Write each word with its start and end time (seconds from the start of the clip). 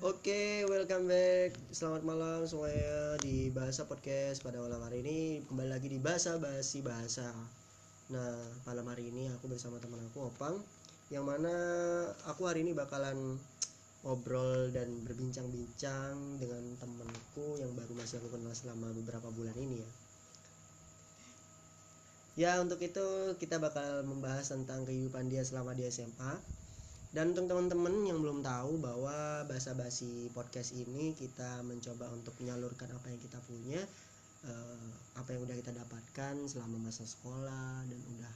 Oke, 0.00 0.64
welcome 0.64 1.12
back. 1.12 1.52
Selamat 1.76 2.00
malam 2.08 2.48
semuanya 2.48 3.20
di 3.20 3.52
Bahasa 3.52 3.84
Podcast 3.84 4.40
pada 4.40 4.56
malam 4.56 4.80
hari 4.80 5.04
ini 5.04 5.44
kembali 5.44 5.68
lagi 5.68 5.92
di 5.92 6.00
Bahasa 6.00 6.40
Basi 6.40 6.80
Bahasa. 6.80 7.28
Nah, 8.08 8.32
malam 8.64 8.88
hari 8.88 9.12
ini 9.12 9.28
aku 9.28 9.52
bersama 9.52 9.76
teman 9.76 10.00
aku 10.08 10.32
Opang 10.32 10.56
yang 11.12 11.28
mana 11.28 11.52
aku 12.24 12.48
hari 12.48 12.64
ini 12.64 12.72
bakalan 12.72 13.36
ngobrol 14.00 14.72
dan 14.72 14.88
berbincang-bincang 15.04 16.40
dengan 16.40 16.64
temanku 16.80 17.60
yang 17.60 17.68
baru 17.76 17.92
masih 17.92 18.24
aku 18.24 18.32
kenal 18.32 18.56
selama 18.56 18.96
beberapa 18.96 19.28
bulan 19.28 19.52
ini 19.60 19.84
ya. 19.84 19.90
Ya, 22.40 22.52
untuk 22.56 22.80
itu 22.80 23.36
kita 23.36 23.60
bakal 23.60 24.00
membahas 24.08 24.48
tentang 24.48 24.88
kehidupan 24.88 25.28
dia 25.28 25.44
selama 25.44 25.76
di 25.76 25.84
SMA 25.92 26.40
dan 27.10 27.34
untuk 27.34 27.50
teman-teman 27.50 28.06
yang 28.06 28.22
belum 28.22 28.38
tahu 28.46 28.78
bahwa 28.78 29.42
bahasa 29.50 29.74
basi 29.74 30.30
podcast 30.30 30.70
ini 30.78 31.10
kita 31.18 31.58
mencoba 31.66 32.06
untuk 32.14 32.38
menyalurkan 32.38 32.86
apa 32.94 33.10
yang 33.10 33.18
kita 33.18 33.42
punya, 33.50 33.82
eh, 34.46 34.90
apa 35.18 35.34
yang 35.34 35.42
udah 35.42 35.58
kita 35.58 35.74
dapatkan 35.74 36.34
selama 36.46 36.78
masa 36.78 37.02
sekolah 37.02 37.82
dan 37.90 38.00
udah 38.14 38.34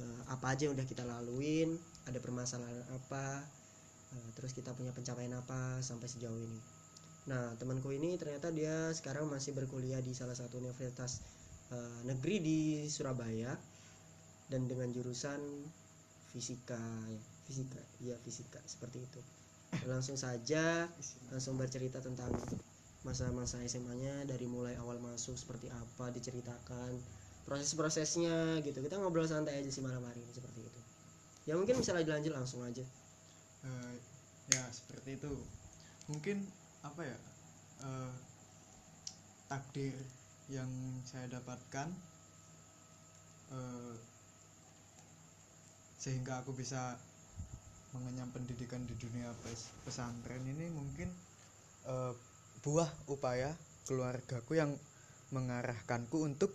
eh, 0.00 0.20
apa 0.32 0.56
aja 0.56 0.72
yang 0.72 0.74
udah 0.80 0.88
kita 0.88 1.04
laluin, 1.04 1.76
ada 2.08 2.16
permasalahan 2.16 2.80
apa, 2.96 3.44
eh, 4.16 4.28
terus 4.40 4.56
kita 4.56 4.72
punya 4.72 4.96
pencapaian 4.96 5.36
apa 5.36 5.84
sampai 5.84 6.08
sejauh 6.08 6.40
ini. 6.40 6.60
Nah 7.28 7.60
temanku 7.60 7.92
ini 7.92 8.16
ternyata 8.16 8.48
dia 8.48 8.88
sekarang 8.96 9.28
masih 9.28 9.52
berkuliah 9.52 10.00
di 10.00 10.16
salah 10.16 10.32
satu 10.32 10.56
universitas 10.56 11.20
eh, 11.76 12.00
negeri 12.08 12.40
di 12.40 12.60
Surabaya 12.88 13.52
dan 14.48 14.64
dengan 14.64 14.88
jurusan 14.96 15.44
fisika 16.32 16.80
ya 17.12 17.29
fisika. 17.50 17.82
Iya 17.98 18.14
fisika 18.22 18.62
seperti 18.62 19.02
itu. 19.02 19.20
Langsung 19.90 20.14
saja 20.14 20.86
langsung 21.34 21.58
bercerita 21.58 21.98
tentang 21.98 22.30
masa-masa 23.02 23.58
SMA-nya 23.66 24.22
dari 24.28 24.46
mulai 24.46 24.78
awal 24.78 25.02
masuk 25.02 25.34
seperti 25.34 25.66
apa 25.74 26.14
diceritakan 26.14 26.94
proses-prosesnya 27.42 28.62
gitu. 28.62 28.78
Kita 28.78 29.02
ngobrol 29.02 29.26
santai 29.26 29.58
aja 29.58 29.70
sih 29.74 29.82
malam 29.82 30.06
hari 30.06 30.22
ini 30.22 30.30
seperti 30.30 30.62
itu. 30.62 30.80
Ya 31.50 31.58
mungkin 31.58 31.82
bisa 31.82 31.90
lanjut 31.90 32.30
langsung 32.30 32.62
aja. 32.62 32.86
Eh, 33.66 33.94
ya 34.54 34.62
seperti 34.70 35.18
itu. 35.18 35.32
Mungkin 36.06 36.46
apa 36.86 37.02
ya 37.02 37.18
eh, 37.82 38.14
takdir 39.50 39.98
yang 40.46 40.70
saya 41.02 41.26
dapatkan 41.26 41.90
eh, 43.50 43.94
sehingga 46.00 46.40
aku 46.40 46.56
bisa 46.56 46.96
mengenyam 47.90 48.30
pendidikan 48.30 48.82
di 48.86 48.94
dunia 48.98 49.34
pes- 49.42 49.74
pesantren 49.82 50.42
ini 50.46 50.70
mungkin 50.70 51.10
eh, 51.86 52.12
buah 52.62 52.90
upaya 53.10 53.56
keluargaku 53.88 54.54
yang 54.54 54.76
mengarahkanku 55.34 56.22
untuk 56.22 56.52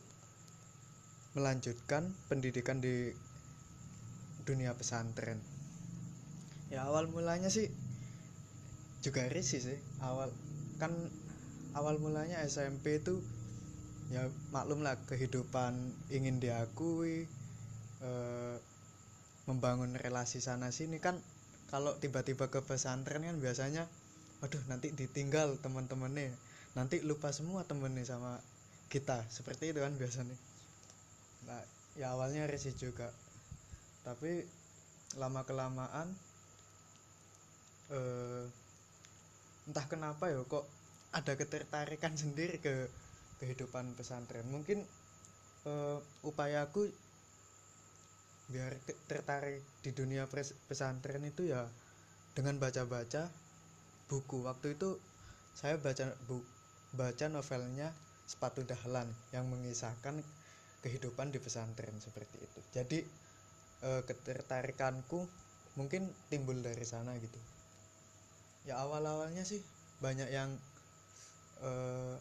melanjutkan 1.35 2.15
pendidikan 2.31 2.79
di 2.79 3.11
dunia 4.47 4.71
pesantren. 4.77 5.41
Ya 6.71 6.87
awal 6.87 7.11
mulanya 7.11 7.51
sih 7.51 7.67
juga 9.03 9.27
risih 9.27 9.59
sih. 9.59 9.79
Awal 9.99 10.31
kan 10.79 10.91
awal 11.75 11.99
mulanya 11.99 12.39
SMP 12.47 13.03
itu 13.03 13.19
ya 14.13 14.29
maklum 14.53 14.85
lah 14.85 14.95
kehidupan 15.09 15.73
ingin 16.13 16.39
diakui 16.39 17.25
eh, 17.99 18.55
membangun 19.45 19.93
relasi 19.93 20.41
sana 20.41 20.73
sini 20.73 20.97
kan 20.97 21.21
kalau 21.69 21.97
tiba-tiba 21.97 22.49
ke 22.49 22.61
pesantren 22.61 23.25
kan 23.25 23.37
biasanya 23.41 23.85
aduh 24.45 24.61
nanti 24.69 24.93
ditinggal 24.93 25.57
teman-temannya. 25.63 26.33
Nanti 26.75 26.99
lupa 27.01 27.31
semua 27.31 27.63
temennya 27.63 28.03
sama 28.05 28.37
kita. 28.91 29.23
Seperti 29.31 29.71
itu 29.71 29.79
kan 29.79 29.95
biasanya. 29.95 30.35
Nah 31.49 31.61
ya 31.95 32.13
awalnya 32.13 32.45
risih 32.45 32.75
juga. 32.75 33.09
Tapi 34.03 34.45
lama 35.15 35.41
kelamaan 35.47 36.11
eh, 37.89 38.45
entah 39.65 39.85
kenapa 39.89 40.29
ya 40.29 40.43
kok 40.45 40.67
ada 41.15 41.33
ketertarikan 41.39 42.13
sendiri 42.21 42.59
ke 42.59 42.91
kehidupan 43.41 43.95
pesantren. 43.97 44.45
Mungkin 44.51 44.83
eh, 45.65 45.99
upayaku 46.21 46.91
biar 48.45 48.77
tertarik 49.09 49.61
di 49.81 49.89
dunia 49.89 50.29
pesantren 50.69 51.23
itu 51.25 51.49
ya 51.49 51.65
dengan 52.37 52.61
baca-baca 52.61 53.29
buku. 54.11 54.45
Waktu 54.45 54.77
itu 54.77 54.99
saya 55.55 55.79
baca 55.81 56.13
bu, 56.29 56.43
baca 56.93 57.25
novelnya 57.31 57.89
sepatu 58.25 58.61
dahlan 58.65 59.07
yang 59.33 59.45
mengisahkan 59.49 60.21
kehidupan 60.85 61.33
di 61.33 61.39
pesantren 61.41 61.97
seperti 61.97 62.37
itu. 62.41 62.59
Jadi 62.75 62.99
eh, 63.81 64.01
ketertarikanku 64.05 65.25
mungkin 65.79 66.07
timbul 66.29 66.59
dari 66.61 66.85
sana 66.85 67.17
gitu. 67.17 67.39
Ya 68.65 68.81
awal-awalnya 68.81 69.41
sih 69.45 69.61
banyak 70.01 70.29
yang 70.29 70.53
eh, 71.63 72.15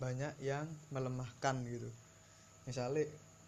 banyak 0.00 0.32
yang 0.40 0.68
melemahkan 0.92 1.64
gitu. 1.68 1.88
Misalnya 2.68 3.04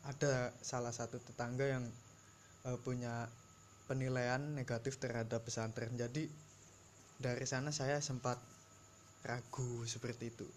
ada 0.07 0.55
salah 0.63 0.95
satu 0.95 1.19
tetangga 1.19 1.67
yang 1.67 1.85
eh, 2.67 2.79
punya 2.81 3.27
penilaian 3.91 4.43
negatif 4.55 4.99
terhadap 5.03 5.43
pesantren. 5.43 5.95
Jadi 5.95 6.27
dari 7.19 7.47
sana 7.47 7.75
saya 7.75 7.99
sempat 7.99 8.39
ragu 9.27 9.83
seperti 9.87 10.31
itu. 10.31 10.49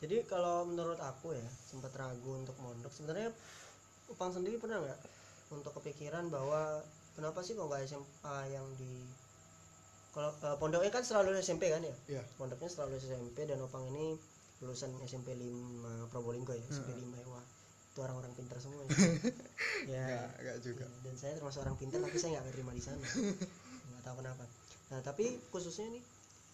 Jadi 0.00 0.24
kalau 0.24 0.64
menurut 0.64 0.96
aku 0.96 1.36
ya 1.36 1.48
sempat 1.68 1.92
ragu 1.92 2.40
untuk 2.40 2.56
mondok 2.64 2.88
sebenarnya 2.88 3.36
Upang 4.10 4.34
sendiri 4.34 4.58
pernah 4.58 4.82
nggak 4.82 5.00
untuk 5.54 5.70
kepikiran 5.78 6.26
bahwa 6.34 6.82
kenapa 7.14 7.46
sih 7.46 7.54
kok 7.54 7.70
nggak 7.70 7.86
SMA 7.86 8.38
yang 8.50 8.66
di 8.74 9.06
kalau 10.10 10.34
eh, 10.42 10.56
pondoknya 10.58 10.90
kan 10.90 11.06
selalu 11.06 11.38
SMP 11.38 11.70
kan 11.70 11.78
ya? 11.86 11.94
Ya 12.18 12.22
pondoknya 12.34 12.66
selalu 12.66 12.98
SMP 12.98 13.46
dan 13.46 13.62
Opang 13.62 13.86
ini 13.86 14.18
lulusan 14.60 14.92
SMP 15.08 15.32
5 15.32 16.12
Probolinggo 16.12 16.52
ya 16.52 16.64
SMP 16.68 16.92
5 16.92 17.16
ya. 17.16 17.26
Wah 17.32 17.44
itu 17.90 17.98
orang-orang 18.06 18.32
pintar 18.38 18.54
semua 18.62 18.86
ya, 18.86 18.94
ya 19.98 20.06
enggak 20.06 20.30
enggak 20.38 20.58
juga. 20.62 20.86
Iya, 20.86 21.02
dan 21.02 21.14
saya 21.18 21.32
termasuk 21.34 21.60
orang 21.66 21.74
pintar 21.74 21.98
tapi 21.98 22.16
saya 22.22 22.30
nggak 22.38 22.46
keterima 22.54 22.70
di 22.70 22.82
sana. 22.86 23.02
Nggak 23.90 24.02
tahu 24.06 24.14
kenapa. 24.22 24.44
Nah 24.94 25.00
tapi 25.02 25.24
khususnya 25.50 25.90
nih 25.90 26.02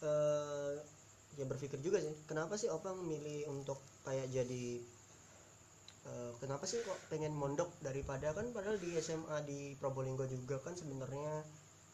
eh, 0.00 0.74
ya 1.36 1.44
berpikir 1.44 1.76
juga 1.84 2.00
sih 2.00 2.16
kenapa 2.24 2.56
sih 2.56 2.72
Opang 2.72 3.04
milih 3.04 3.52
untuk 3.52 3.76
kayak 4.08 4.32
jadi 4.32 4.80
eh, 6.08 6.32
kenapa 6.40 6.64
sih 6.64 6.80
kok 6.80 6.96
pengen 7.12 7.36
mondok 7.36 7.68
daripada 7.84 8.32
kan 8.32 8.48
padahal 8.56 8.80
di 8.80 8.96
SMA 8.96 9.36
di 9.44 9.76
Probolinggo 9.76 10.24
juga 10.24 10.56
kan 10.64 10.72
sebenarnya 10.72 11.44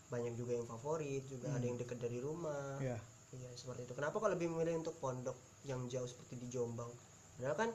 banyak 0.06 0.38
juga 0.38 0.54
yang 0.54 0.70
favorit 0.70 1.26
juga 1.26 1.50
ada 1.50 1.66
yang 1.66 1.82
dekat 1.82 1.98
dari 1.98 2.22
rumah. 2.22 2.78
Ya 2.78 3.02
Iya 3.32 3.48
seperti 3.56 3.88
itu. 3.88 3.96
Kenapa 3.96 4.20
kok 4.20 4.28
lebih 4.28 4.52
memilih 4.52 4.84
untuk 4.84 4.92
pondok 5.00 5.36
yang 5.68 5.86
jauh 5.90 6.06
seperti 6.06 6.38
di 6.42 6.48
Jombang? 6.50 6.90
Padahal 7.38 7.56
kan 7.56 7.70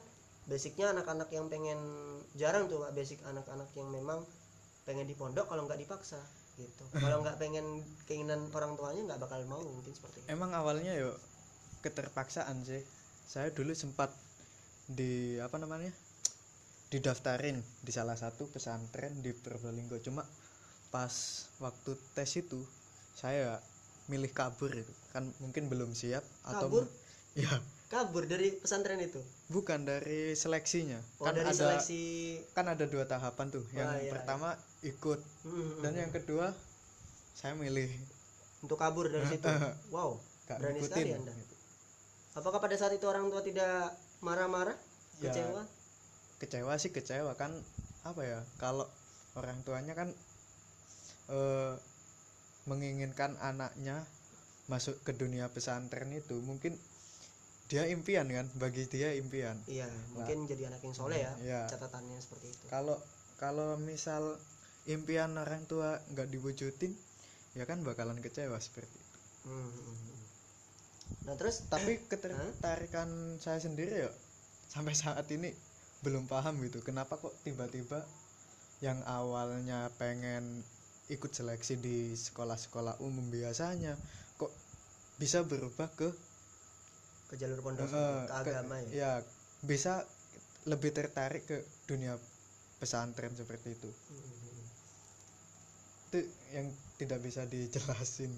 basicnya 0.48 0.92
anak-anak 0.96 1.28
yang 1.32 1.46
pengen 1.52 1.78
jarang 2.36 2.68
tuh 2.68 2.80
Pak, 2.80 2.96
basic 2.96 3.20
anak-anak 3.24 3.68
yang 3.76 3.88
memang 3.92 4.24
pengen 4.88 5.04
di 5.04 5.12
pondok 5.12 5.48
kalau 5.48 5.68
nggak 5.68 5.80
dipaksa 5.84 6.20
gitu. 6.56 6.84
Kalau 6.96 7.22
nggak 7.22 7.36
pengen 7.38 7.84
keinginan 8.08 8.48
orang 8.50 8.74
tuanya 8.74 9.14
nggak 9.14 9.20
bakal 9.22 9.40
mau 9.46 9.62
mungkin 9.62 9.92
seperti 9.94 10.24
itu. 10.24 10.28
emang 10.32 10.50
awalnya 10.56 10.96
yuk 10.98 11.14
keterpaksaan 11.84 12.66
sih 12.66 12.82
saya 13.28 13.54
dulu 13.54 13.70
sempat 13.76 14.10
di 14.88 15.38
apa 15.38 15.60
namanya 15.60 15.92
didaftarin 16.88 17.60
di 17.84 17.92
salah 17.92 18.16
satu 18.16 18.48
pesantren 18.48 19.20
di 19.20 19.36
Probolinggo 19.36 20.00
cuma 20.00 20.24
pas 20.88 21.12
waktu 21.60 21.92
tes 22.16 22.32
itu 22.40 22.64
saya 23.12 23.60
milih 24.08 24.32
kabur 24.32 24.72
itu 24.72 24.88
kan 25.12 25.28
mungkin 25.44 25.68
belum 25.68 25.92
siap 25.92 26.24
atau 26.48 26.72
Kabur? 26.72 26.84
ya 27.44 27.52
Kabur 27.88 28.28
dari 28.28 28.52
pesantren 28.52 29.00
itu. 29.00 29.16
bukan 29.48 29.80
dari 29.80 30.36
seleksinya 30.36 31.00
Oh 31.16 31.24
kan 31.24 31.32
dari 31.32 31.48
ada 31.48 31.56
seleksi. 31.56 32.36
kan 32.52 32.68
ada 32.68 32.84
dua 32.84 33.08
tahapan 33.08 33.48
tuh 33.48 33.64
yang 33.72 33.88
Wah, 33.88 33.96
iya, 33.96 34.12
pertama 34.12 34.52
ikut 34.84 35.16
Hmm, 35.40 35.80
dan 35.80 35.96
yang 35.96 36.12
kedua 36.12 36.52
saya 37.32 37.56
milih 37.56 37.88
untuk 38.60 38.76
kabur 38.76 39.08
dari 39.08 39.24
situ. 39.32 39.48
Wow. 39.88 40.20
gak 40.44 40.60
Berani 40.60 40.80
ngikutin 40.80 40.92
sekali 40.92 41.10
Anda. 41.16 41.32
Apakah 42.36 42.60
pada 42.60 42.76
saat 42.76 42.92
itu 42.92 43.08
orang 43.08 43.32
tua 43.32 43.40
tidak 43.40 43.92
marah-marah? 44.20 44.76
Ya, 45.18 45.32
Kecewa? 45.32 45.64
kecewa 46.38 46.72
sih 46.76 46.92
kecewa 46.92 47.34
kan 47.34 47.50
apa 48.04 48.22
ya 48.22 48.38
kalau 48.56 48.86
orang 49.34 49.58
tuanya 49.64 49.92
kan 49.92 50.12
eh, 51.28 51.74
menginginkan 52.64 53.34
anaknya 53.40 54.04
masuk 54.68 55.00
ke 55.02 55.10
dunia 55.12 55.48
pesantren 55.48 56.12
itu 56.12 56.38
mungkin 56.38 56.76
dia 57.68 57.84
impian 57.86 58.24
kan 58.26 58.48
bagi 58.56 58.88
dia 58.88 59.12
impian 59.12 59.60
Iya, 59.68 59.84
mungkin 60.16 60.48
jadi 60.48 60.72
anak 60.72 60.80
yang 60.82 60.96
soleh 60.96 61.20
ya. 61.20 61.32
Iya. 61.44 61.60
Catatannya 61.68 62.16
seperti 62.18 62.46
itu. 62.48 62.64
kalau 62.72 62.96
kalau 63.36 63.76
misal 63.76 64.40
impian 64.88 65.36
orang 65.36 65.68
tua 65.68 66.00
nggak 66.10 66.32
diwujudin 66.32 66.96
ya 67.52 67.64
kan 67.64 67.84
bakalan 67.84 68.18
kecewa 68.18 68.56
seperti 68.58 68.96
itu 68.96 69.16
Hmm, 69.46 69.64
hmm, 69.64 69.96
hmm. 69.96 70.18
nah 71.24 71.34
terus 71.36 71.64
tapi 71.68 72.00
ketertarikan 72.10 73.08
saya 73.38 73.60
sendiri 73.60 74.04
ya 74.04 74.10
sampai 74.68 74.92
saat 74.92 75.24
ini 75.32 75.52
belum 76.00 76.28
paham 76.28 76.60
gitu 76.64 76.80
kenapa 76.80 77.16
kok 77.16 77.32
tiba-tiba 77.42 78.04
yang 78.80 79.00
awalnya 79.04 79.88
pengen 79.96 80.62
ikut 81.08 81.32
seleksi 81.32 81.80
di 81.80 82.12
sekolah-sekolah 82.12 83.00
umum 83.00 83.26
biasanya 83.32 83.96
kok 84.36 84.52
bisa 85.16 85.42
berubah 85.42 85.88
ke 85.96 86.12
ke 87.28 87.36
jalur 87.36 87.60
pondok 87.60 87.84
eh, 87.86 87.92
ke 87.92 88.00
ke- 88.24 88.32
agama 88.32 88.74
ya? 88.80 88.88
ya 88.90 89.12
bisa 89.62 90.08
lebih 90.64 90.92
tertarik 90.92 91.44
ke 91.44 91.64
dunia 91.84 92.16
pesantren 92.80 93.32
seperti 93.36 93.74
itu. 93.76 93.90
Hmm, 93.90 94.64
itu 96.08 96.18
yang 96.56 96.66
tidak 96.96 97.20
bisa 97.20 97.44
dijelasin. 97.44 98.32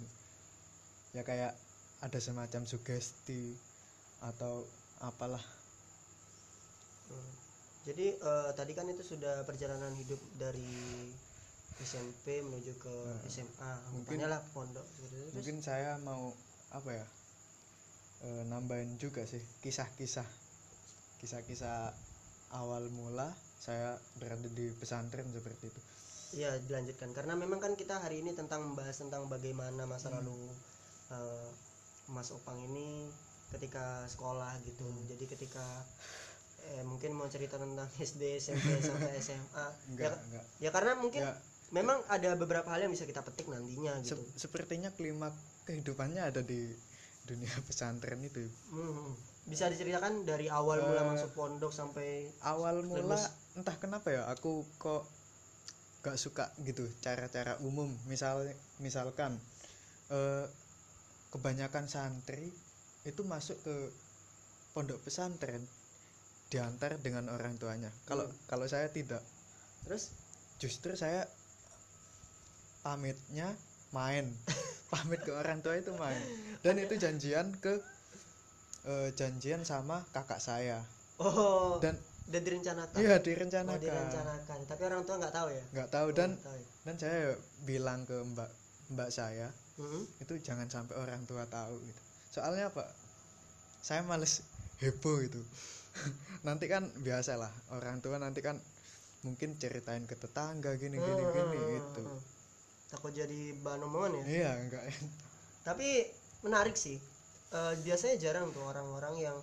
Ya 1.14 1.22
kayak 1.26 1.54
ada 2.00 2.18
semacam 2.22 2.64
sugesti 2.66 3.54
atau 4.22 4.64
apalah. 5.02 5.42
Hmm. 7.10 7.30
Jadi 7.84 8.14
eh, 8.14 8.50
tadi 8.54 8.72
kan 8.74 8.86
itu 8.88 9.02
sudah 9.02 9.42
perjalanan 9.44 9.92
hidup 9.98 10.20
dari 10.38 11.10
SMP 11.80 12.44
menuju 12.44 12.76
ke 12.76 12.94
SMA, 13.26 13.72
mungkin- 13.96 14.28
lah 14.28 14.40
pondok. 14.52 14.84
Terus, 14.84 15.32
mungkin 15.32 15.56
saya 15.64 15.96
mau 16.04 16.36
apa 16.70 16.90
ya 16.92 17.06
eh, 18.20 18.44
nambahin 18.44 18.96
juga 18.96 19.24
sih 19.24 19.40
kisah-kisah 19.60 20.26
kisah-kisah 21.18 21.92
awal 22.52 22.88
mula 22.90 23.28
saya 23.60 23.92
berada 24.16 24.48
di 24.48 24.72
pesantren 24.72 25.28
seperti 25.28 25.68
itu 25.68 25.80
ya 26.32 26.54
dilanjutkan 26.62 27.10
karena 27.10 27.34
memang 27.34 27.58
kan 27.58 27.74
kita 27.74 27.98
hari 27.98 28.22
ini 28.22 28.32
tentang 28.32 28.62
membahas 28.62 28.96
tentang 28.96 29.26
bagaimana 29.26 29.84
masa 29.84 30.08
Hmm. 30.08 30.22
lalu 30.22 30.38
eh, 31.10 31.48
Mas 32.08 32.30
Opang 32.30 32.58
ini 32.58 33.06
ketika 33.50 34.06
sekolah 34.06 34.58
gitu. 34.62 34.82
Hmm. 34.82 35.06
Jadi 35.06 35.26
ketika 35.26 35.62
eh, 36.70 36.82
mungkin 36.82 37.14
mau 37.14 37.26
cerita 37.26 37.58
tentang 37.58 37.86
SD, 38.00 38.38
SMP 38.38 38.78
sampai 38.78 39.14
SMA. 39.22 39.66
enggak 39.90 40.06
Ya, 40.06 40.22
enggak 40.22 40.44
ya 40.58 40.70
karena 40.70 40.92
mungkin 40.96 41.22
ya 41.22 41.34
memang 41.70 42.02
ada 42.06 42.34
beberapa 42.34 42.66
hal 42.66 42.82
yang 42.82 42.90
bisa 42.90 43.06
kita 43.06 43.22
petik 43.22 43.46
nantinya 43.46 43.98
se- 44.02 44.14
gitu. 44.14 44.22
sepertinya 44.34 44.90
klimak 44.90 45.34
kehidupannya 45.66 46.30
ada 46.30 46.42
di 46.42 46.66
dunia 47.24 47.50
pesantren 47.68 48.20
itu 48.20 48.44
Hmm. 48.68 49.12
Bisa 49.40 49.66
diceritakan 49.66 50.22
dari 50.22 50.46
awal 50.46 50.78
mula 50.78 51.02
Eh, 51.02 51.08
masuk 51.10 51.30
pondok 51.34 51.72
sampai 51.72 52.28
awal 52.40 52.84
mula 52.84 53.02
Lulus. 53.02 53.24
entah 53.54 53.74
kenapa 53.76 54.08
ya 54.08 54.22
aku 54.26 54.62
kok 54.76 55.08
gak 56.00 56.16
suka 56.16 56.48
gitu 56.60 56.86
cara-cara 57.00 57.58
umum 57.60 57.90
misal 58.06 58.46
misalkan 58.78 59.36
eh, 60.08 60.46
kebanyakan 61.28 61.86
santri 61.86 62.48
itu 63.02 63.22
masuk 63.22 63.58
ke 63.60 63.74
pondok 64.70 65.02
pesantren 65.02 65.66
diantar 66.46 66.98
dengan 66.98 67.26
orang 67.28 67.56
tuanya 67.56 67.90
kalau 68.04 68.26
Hmm. 68.26 68.36
kalau 68.46 68.66
saya 68.66 68.86
tidak 68.88 69.22
terus 69.82 70.14
justru 70.58 70.94
saya 70.94 71.26
pamitnya 72.80 73.50
main 73.90 74.30
pamit 74.90 75.20
ke 75.22 75.32
orang 75.32 75.58
tua 75.64 75.74
itu 75.78 75.92
main 75.96 76.18
dan 76.60 76.74
itu 76.76 76.94
janjian 76.98 77.46
ke 77.62 77.78
eh, 78.84 79.08
janjian 79.16 79.62
sama 79.64 80.02
kakak 80.14 80.40
saya 80.40 80.80
oh 81.20 81.78
dan 81.80 81.96
udah 82.30 82.42
direncanakan. 82.46 82.94
iya 83.02 83.18
Oh, 83.18 83.22
direncanakan 83.26 83.80
direncanakan. 83.82 84.58
Tapi 84.70 84.82
orang 84.86 85.02
tua 85.02 85.16
nggak 85.18 85.34
tahu 85.34 85.48
ya. 85.50 85.62
nggak 85.74 85.88
tahu 85.90 86.08
Oh, 86.10 86.14
dan 86.14 86.30
nggak 86.30 86.46
tahu 86.46 86.56
ya. 86.62 86.66
dan 86.86 86.94
saya 87.02 87.18
bilang 87.66 88.00
ke 88.06 88.16
mbak 88.34 88.50
mbak 88.94 89.10
saya 89.10 89.48
Hmm. 89.80 90.04
itu 90.20 90.36
jangan 90.44 90.68
sampai 90.68 90.92
orang 91.00 91.24
tua 91.24 91.48
tahu 91.48 91.80
gitu 91.80 92.02
soalnya 92.30 92.68
apa 92.68 92.84
saya 93.80 94.04
males 94.04 94.44
heboh 94.78 95.24
itu 95.24 95.40
nanti 96.46 96.68
kan 96.68 96.84
biasa 97.00 97.40
lah 97.40 97.48
orang 97.72 98.04
tua 98.04 98.20
nanti 98.20 98.44
kan 98.44 98.60
mungkin 99.24 99.56
ceritain 99.56 100.04
ke 100.04 100.16
tetangga 100.16 100.76
gini 100.76 101.00
gini 101.00 101.24
gini 101.32 101.58
Hmm, 101.58 101.72
gitu. 101.80 102.02
Takut 102.90 103.12
jadi 103.12 103.54
bahan 103.56 103.82
omongan 103.82 104.12
ya. 104.12 104.24
iya 104.26 104.50
enggak 104.58 104.82
Tapi 105.62 106.04
menarik 106.40 106.74
sih. 106.74 106.98
Eh, 107.48 107.74
biasanya 107.80 108.16
jarang 108.16 108.50
tuh 108.50 108.62
orang-orang 108.62 109.14
yang 109.20 109.38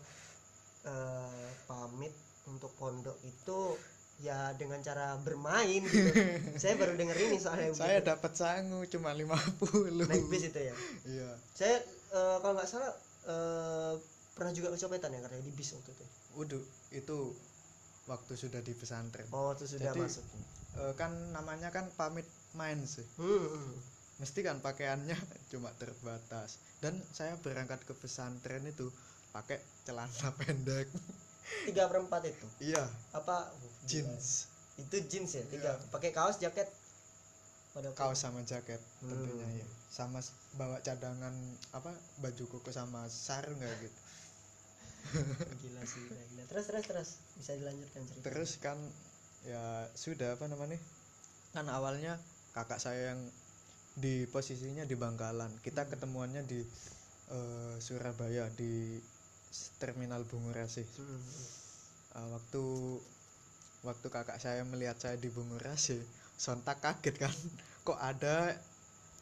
eh, 0.83 1.47
pamit 1.63 2.11
untuk 2.45 2.71
pondok 2.73 3.15
itu 3.21 3.75
ya 4.17 4.49
dengan 4.53 4.79
cara 4.79 5.13
bermain 5.17 5.79
gitu. 5.79 6.09
Saya 6.57 6.73
baru 6.75 6.95
denger 6.95 7.17
ini 7.21 7.37
soalnya 7.37 7.69
saya 7.71 7.99
dapat 8.01 8.33
sangu 8.33 8.81
cuma 8.87 9.13
50 9.13 9.61
naik 10.01 10.25
bis 10.25 10.43
itu 10.45 10.59
ya. 10.59 10.75
iya 11.05 11.29
Saya 11.53 11.77
eh, 12.09 12.37
kalau 12.39 12.55
nggak 12.55 12.65
salah 12.65 12.91
eh, 13.27 13.93
pernah 14.33 14.51
juga 14.51 14.71
kecopetan 14.71 15.11
ya 15.11 15.21
katanya 15.21 15.43
di 15.43 15.53
bis 15.53 15.69
waktu 15.71 15.91
itu. 15.91 16.05
waduh 16.33 16.63
itu 16.91 17.17
waktu 18.05 18.33
sudah 18.33 18.61
di 18.61 18.71
pesantren 18.71 19.25
Oh, 19.29 19.51
itu 19.51 19.65
sudah 19.67 19.91
Jadi- 19.91 20.01
masuk. 20.01 20.23
Eh, 20.77 20.93
kan 20.93 21.11
namanya 21.29 21.69
kan 21.69 21.89
pamit 21.91 22.25
main 22.59 22.79
sih 22.93 23.05
Hmm, 23.19 23.73
mesti 24.21 24.39
kan 24.47 24.57
pakaiannya 24.65 25.17
cuma 25.51 25.69
terbatas 25.81 26.49
dan 26.83 26.93
saya 27.17 27.33
berangkat 27.45 27.81
ke 27.87 27.93
pesantren 28.01 28.63
itu 28.73 28.87
pakai 29.35 29.57
celana 29.85 30.29
pendek 30.39 30.87
Tiga 31.65 31.87
perempat 31.87 32.21
itu. 32.27 32.47
iya 32.59 32.83
Apa? 33.15 33.47
Gila. 33.87 33.87
jeans 33.87 34.27
Itu 34.77 34.95
jeans 35.09 35.31
ya, 35.33 35.43
tiga. 35.49 35.71
Iya. 35.73 35.89
Pakai 35.89 36.11
kaos, 36.13 36.37
jaket. 36.43 36.67
Pada 37.73 37.89
kaos 37.93 38.17
sama 38.23 38.41
jaket 38.43 38.81
Hmm. 39.01 39.09
tentunya 39.13 39.47
ya 39.61 39.67
sama 39.97 40.19
bawa 40.59 40.77
cadangan 40.81 41.35
apa 41.77 41.91
baju 42.23 42.43
koko 42.51 42.69
sama 42.73 43.05
sarung 43.07 43.57
nggak 43.61 43.75
gitu 43.85 43.99
gila 45.61 45.83
sih 45.87 46.01
gila, 46.07 46.23
gila. 46.31 46.43
terus 46.51 46.65
terus 46.67 46.85
terus 46.89 47.09
bisa 47.39 47.51
dilanjutkan 47.55 48.01
cerita 48.09 48.25
terus 48.27 48.51
kan 48.59 48.77
ya 49.47 49.63
sudah 49.95 50.35
apa 50.35 50.45
namanya 50.51 50.79
kan 51.55 51.65
awalnya 51.71 52.19
kakak 52.57 52.81
saya 52.81 53.13
yang 53.13 53.21
di 53.97 54.25
posisinya 54.29 54.85
di 54.85 54.97
Bangkalan. 54.97 55.53
Kita 55.61 55.85
ketemuannya 55.85 56.41
di 56.45 56.61
eh, 57.33 57.75
Surabaya 57.77 58.49
di 58.53 58.97
terminal 59.81 60.25
Bungurasi 60.25 60.83
Hmm, 60.97 61.05
hmm. 61.05 61.45
Uh, 62.17 62.27
waktu 62.33 62.63
waktu 63.85 64.07
kakak 64.09 64.41
saya 64.41 64.65
melihat 64.65 64.97
saya 64.97 65.15
di 65.21 65.29
Bungurasi 65.29 66.01
sontak 66.37 66.81
kaget 66.81 67.15
kan. 67.29 67.33
Kok 67.87 67.99
ada 68.01 68.57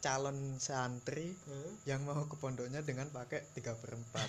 calon 0.00 0.38
santri 0.60 1.32
Hmm. 1.48 1.72
yang 1.88 2.00
mau 2.04 2.24
ke 2.28 2.36
pondoknya 2.40 2.80
dengan 2.84 3.08
pakai 3.12 3.42
tiga 3.56 3.72
perempat 3.76 4.28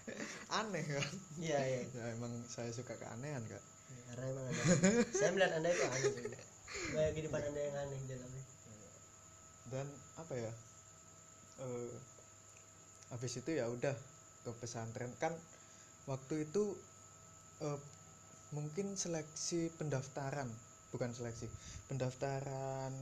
aneh 0.60 0.84
kan? 0.86 1.10
Iya 1.42 1.60
iya. 1.62 1.80
Ya 1.94 2.04
emang 2.14 2.32
saya 2.50 2.70
suka 2.70 2.94
keanehan 2.94 3.42
kak. 3.46 3.62
Ya, 3.86 4.00
karena 4.12 4.24
emang 4.34 4.44
ada 4.50 4.62
saya 5.14 5.30
melihat 5.34 5.52
anda 5.58 5.68
itu 5.70 5.84
aneh 5.86 6.10
sih 6.14 6.55
banyak 6.94 7.12
kehidupan 7.16 7.42
anda 7.42 7.60
yang 7.60 7.76
aneh 7.76 8.00
dalamnya. 8.06 8.44
Dan 9.70 9.86
apa 10.18 10.34
ya? 10.34 10.52
Eh 11.62 11.92
habis 13.10 13.32
itu 13.38 13.50
ya 13.54 13.70
udah 13.70 13.94
ke 14.46 14.50
pesantren. 14.58 15.10
Kan 15.18 15.34
waktu 16.06 16.46
itu 16.46 16.74
eh, 17.62 17.80
mungkin 18.54 18.94
seleksi 18.94 19.74
pendaftaran 19.74 20.46
bukan 20.94 21.10
seleksi 21.10 21.50
pendaftaran 21.90 22.94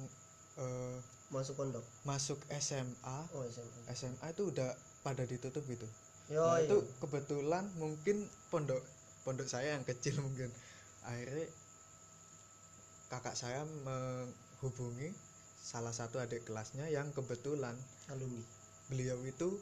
eh, 0.61 0.97
masuk 1.33 1.57
pondok? 1.57 1.85
masuk 2.05 2.39
SMA 2.61 3.19
oh 3.37 3.43
SMA 3.49 3.81
SMA 3.93 4.27
itu 4.33 4.49
udah 4.49 4.71
pada 5.05 5.25
ditutup 5.29 5.65
gitu. 5.69 5.85
Yo 6.33 6.41
nah, 6.41 6.57
iya. 6.57 6.69
itu 6.69 6.81
kebetulan 7.05 7.69
mungkin 7.77 8.25
pondok 8.49 8.81
pondok 9.25 9.49
saya 9.49 9.77
yang 9.77 9.85
kecil 9.85 10.21
mungkin. 10.25 10.49
Akhirnya 11.05 11.45
kakak 13.15 13.39
saya 13.39 13.63
menghubungi 13.87 15.15
salah 15.55 15.95
satu 15.95 16.19
adik 16.19 16.43
kelasnya 16.45 16.91
yang 16.91 17.15
kebetulan 17.15 17.79
alumni 18.11 18.43
beliau 18.91 19.17
itu 19.23 19.55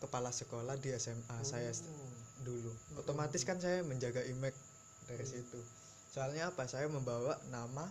kepala 0.00 0.32
sekolah 0.32 0.80
di 0.80 0.90
SMA 0.96 1.38
saya 1.44 1.68
s- 1.68 1.84
Oh. 1.84 2.10
dulu 2.42 2.72
otomatis 2.96 3.44
kan 3.44 3.58
saya 3.58 3.84
menjaga 3.84 4.24
image 4.24 4.56
dari 5.04 5.20
Hmm. 5.20 5.32
situ 5.36 5.60
soalnya 6.08 6.48
apa 6.48 6.64
saya 6.64 6.88
membawa 6.88 7.36
nama 7.50 7.84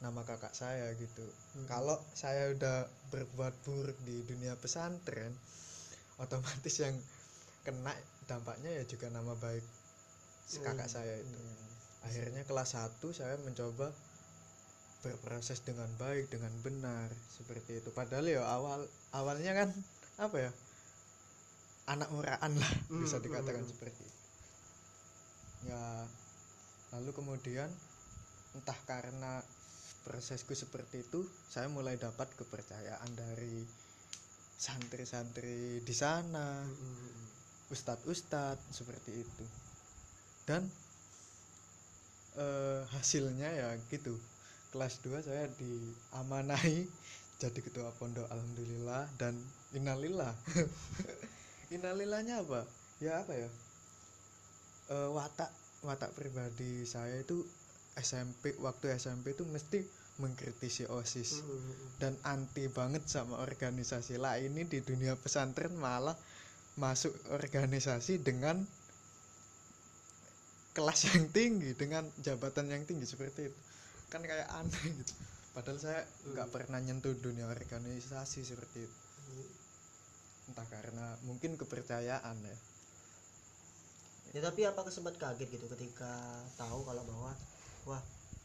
nama 0.00 0.20
kakak 0.22 0.54
saya 0.54 0.88
gitu 0.94 1.26
Hmm. 1.56 1.66
kalau 1.66 1.98
saya 2.14 2.54
udah 2.54 2.84
berbuat 3.10 3.52
buruk 3.66 3.98
di 4.06 4.22
dunia 4.24 4.54
pesantren 4.56 5.34
otomatis 6.22 6.76
yang 6.78 6.94
kena 7.60 7.92
dampaknya 8.24 8.70
ya 8.72 8.84
juga 8.86 9.10
nama 9.10 9.34
baik 9.34 9.64
si 10.46 10.62
kakak 10.62 10.86
Hmm. 10.86 10.96
saya 10.96 11.14
itu 11.18 11.34
Iya. 11.36 11.66
akhirnya 12.00 12.42
kelas 12.44 12.70
1 12.72 13.12
saya 13.12 13.36
mencoba 13.40 13.92
berproses 15.00 15.64
dengan 15.64 15.88
baik 15.96 16.28
dengan 16.28 16.52
benar 16.60 17.08
seperti 17.32 17.80
itu 17.80 17.88
padahal 17.92 18.26
ya 18.28 18.44
awal 18.44 18.84
awalnya 19.16 19.52
kan 19.56 19.68
apa 20.20 20.36
ya 20.48 20.50
anak 21.88 22.08
murahan 22.12 22.52
lah 22.52 22.72
Hmm, 22.92 23.02
bisa 23.02 23.18
hmm, 23.18 23.24
dikatakan 23.26 23.64
hmm. 23.64 23.70
seperti 23.72 24.02
itu 24.04 24.18
ya 25.70 25.84
lalu 26.96 27.10
kemudian 27.14 27.70
entah 28.56 28.78
karena 28.88 29.40
prosesku 30.04 30.56
seperti 30.56 31.04
itu 31.04 31.22
saya 31.52 31.68
mulai 31.68 32.00
dapat 32.00 32.26
kepercayaan 32.34 33.10
dari 33.14 33.62
santri-santri 34.60 35.80
di 35.84 35.94
sana 35.94 36.60
Mm-mm. 36.60 37.72
ustadz-ustadz 37.72 38.74
seperti 38.74 39.12
itu 39.24 39.44
dan 40.48 40.66
eh, 42.36 42.82
hasilnya 42.96 43.48
ya 43.54 43.70
gitu 43.92 44.16
kelas 44.70 45.02
2 45.02 45.26
saya 45.26 45.50
diamanahi 45.58 46.86
jadi 47.42 47.60
ketua 47.64 47.88
pondok 47.96 48.28
alhamdulillah 48.28 49.08
dan 49.16 49.32
innalillah. 49.72 50.36
Innalillahnya 51.74 52.44
apa? 52.44 52.68
Ya 53.00 53.24
apa 53.24 53.32
ya? 53.32 53.48
Eh, 54.92 55.08
watak 55.14 55.48
watak 55.80 56.12
pribadi 56.12 56.84
saya 56.84 57.16
itu 57.16 57.40
SMP 57.96 58.52
waktu 58.60 58.92
SMP 59.00 59.32
itu 59.32 59.48
mesti 59.48 59.80
mengkritisi 60.20 60.84
osis. 60.92 61.40
Mm-mm. 61.40 61.96
dan 61.96 62.12
anti 62.28 62.68
banget 62.68 63.08
sama 63.08 63.40
organisasi. 63.40 64.20
Lah 64.20 64.36
ini 64.36 64.68
di 64.68 64.84
dunia 64.84 65.16
pesantren 65.16 65.72
malah 65.80 66.18
masuk 66.76 67.16
organisasi 67.32 68.20
dengan 68.20 68.60
kelas 70.76 71.00
yang 71.08 71.24
tinggi 71.32 71.72
dengan 71.72 72.04
jabatan 72.20 72.68
yang 72.68 72.84
tinggi 72.86 73.08
seperti 73.08 73.48
itu 73.48 73.58
kan 74.10 74.20
kayak 74.26 74.50
aneh 74.50 74.82
gitu. 74.90 75.14
Padahal 75.54 75.78
saya 75.78 76.00
nggak 76.30 76.50
pernah 76.50 76.78
nyentuh 76.82 77.14
dunia 77.18 77.46
organisasi 77.46 78.42
seperti 78.42 78.86
itu. 78.86 78.98
Entah 80.50 80.66
karena 80.66 81.14
mungkin 81.26 81.54
kepercayaan 81.54 82.36
ya. 82.42 82.56
Ya 84.30 84.40
tapi 84.46 84.62
apa 84.66 84.86
kesempat 84.86 85.18
kaget 85.18 85.50
gitu 85.50 85.66
ketika 85.74 86.42
tahu 86.54 86.86
kalau 86.86 87.02
bahwa 87.02 87.32
wah 87.86 88.02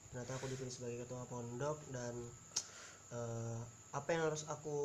ternyata 0.09 0.37
aku 0.37 0.49
dipilih 0.49 0.73
sebagai 0.73 1.05
ketua 1.05 1.25
pondok 1.29 1.77
dan 1.93 2.13
eh, 3.13 3.59
apa 3.93 4.09
yang 4.09 4.25
harus 4.25 4.45
aku 4.49 4.77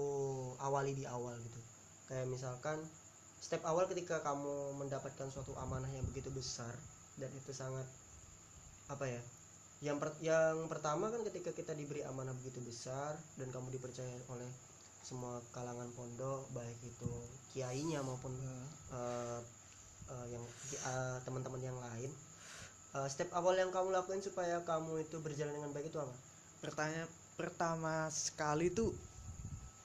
awali 0.60 0.92
di 0.92 1.04
awal 1.08 1.36
gitu. 1.40 1.60
Kayak 2.08 2.28
misalkan 2.28 2.84
step 3.40 3.64
awal 3.64 3.88
ketika 3.88 4.20
kamu 4.20 4.76
mendapatkan 4.76 5.28
suatu 5.32 5.56
amanah 5.56 5.88
yang 5.88 6.04
begitu 6.12 6.28
besar 6.32 6.72
dan 7.16 7.32
itu 7.32 7.52
sangat 7.56 7.88
apa 8.92 9.08
ya 9.08 9.22
yang 9.80 9.96
per- 9.96 10.20
yang 10.20 10.68
pertama 10.68 11.08
kan 11.08 11.24
ketika 11.24 11.50
kita 11.56 11.72
diberi 11.72 12.04
amanah 12.04 12.36
begitu 12.36 12.60
besar 12.60 13.16
dan 13.40 13.48
kamu 13.48 13.72
dipercaya 13.72 14.12
oleh 14.28 14.48
semua 15.00 15.40
kalangan 15.56 15.88
pondok 15.96 16.44
baik 16.52 16.76
itu 16.84 17.12
kiainya 17.56 18.04
maupun 18.04 18.36
eh, 18.92 19.40
eh, 20.12 20.26
yang 20.36 20.44
eh, 20.84 21.16
teman-teman 21.24 21.62
yang 21.64 21.78
lain 21.80 22.12
Eh, 22.90 23.06
step 23.06 23.30
awal 23.38 23.54
yang 23.54 23.70
kamu 23.70 23.94
lakuin 23.94 24.18
supaya 24.18 24.66
kamu 24.66 25.06
itu 25.06 25.22
berjalan 25.22 25.54
dengan 25.54 25.70
baik 25.70 25.94
itu 25.94 25.98
apa? 26.02 26.10
Pertanyaan 26.58 27.06
pertama 27.38 28.10
sekali 28.10 28.66
itu 28.66 28.90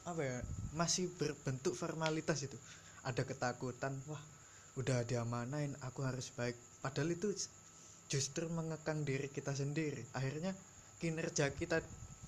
apa 0.09 0.21
ya 0.25 0.37
masih 0.73 1.13
berbentuk 1.13 1.77
formalitas 1.77 2.41
itu. 2.41 2.57
Ada 3.05 3.21
ketakutan 3.21 3.93
wah 4.09 4.21
udah 4.73 5.05
diamanain 5.05 5.77
aku 5.85 6.01
harus 6.01 6.33
baik. 6.33 6.57
Padahal 6.81 7.13
itu 7.13 7.29
justru 8.11 8.45
mengekang 8.49 9.01
diri 9.07 9.27
kita 9.29 9.53
sendiri. 9.57 10.03
Akhirnya 10.13 10.53
kinerja 11.01 11.51
kita 11.53 11.81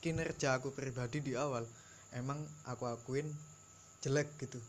kinerja 0.04 0.58
aku 0.62 0.70
pribadi 0.76 1.20
di 1.24 1.34
awal 1.34 1.66
emang 2.14 2.38
aku 2.70 2.86
akuin 2.86 3.28
jelek 4.04 4.30
gitu. 4.42 4.62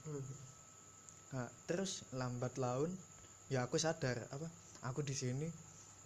Nah, 1.37 1.49
terus 1.69 2.09
lambat 2.17 2.57
laun 2.57 2.89
ya 3.53 3.65
aku 3.65 3.77
sadar 3.81 4.17
apa 4.33 4.49
aku 4.85 5.01
di 5.05 5.13
sini 5.17 5.49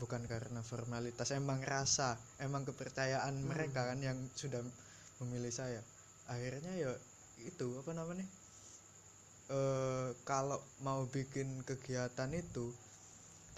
bukan 0.02 0.26
karena 0.26 0.62
formalitas 0.66 1.30
emang 1.30 1.62
rasa 1.62 2.18
emang 2.42 2.66
kepercayaan 2.66 3.34
Hmm. 3.38 3.46
mereka 3.46 3.86
kan 3.86 3.98
yang 4.02 4.18
sudah 4.34 4.62
memilih 5.22 5.52
saya. 5.54 5.82
Akhirnya 6.26 6.74
ya 6.74 6.90
itu 7.42 7.66
apa 7.78 7.90
namanya 7.94 8.26
eh 9.52 10.08
kalau 10.26 10.58
mau 10.86 11.06
bikin 11.10 11.62
kegiatan 11.66 12.30
itu 12.34 12.70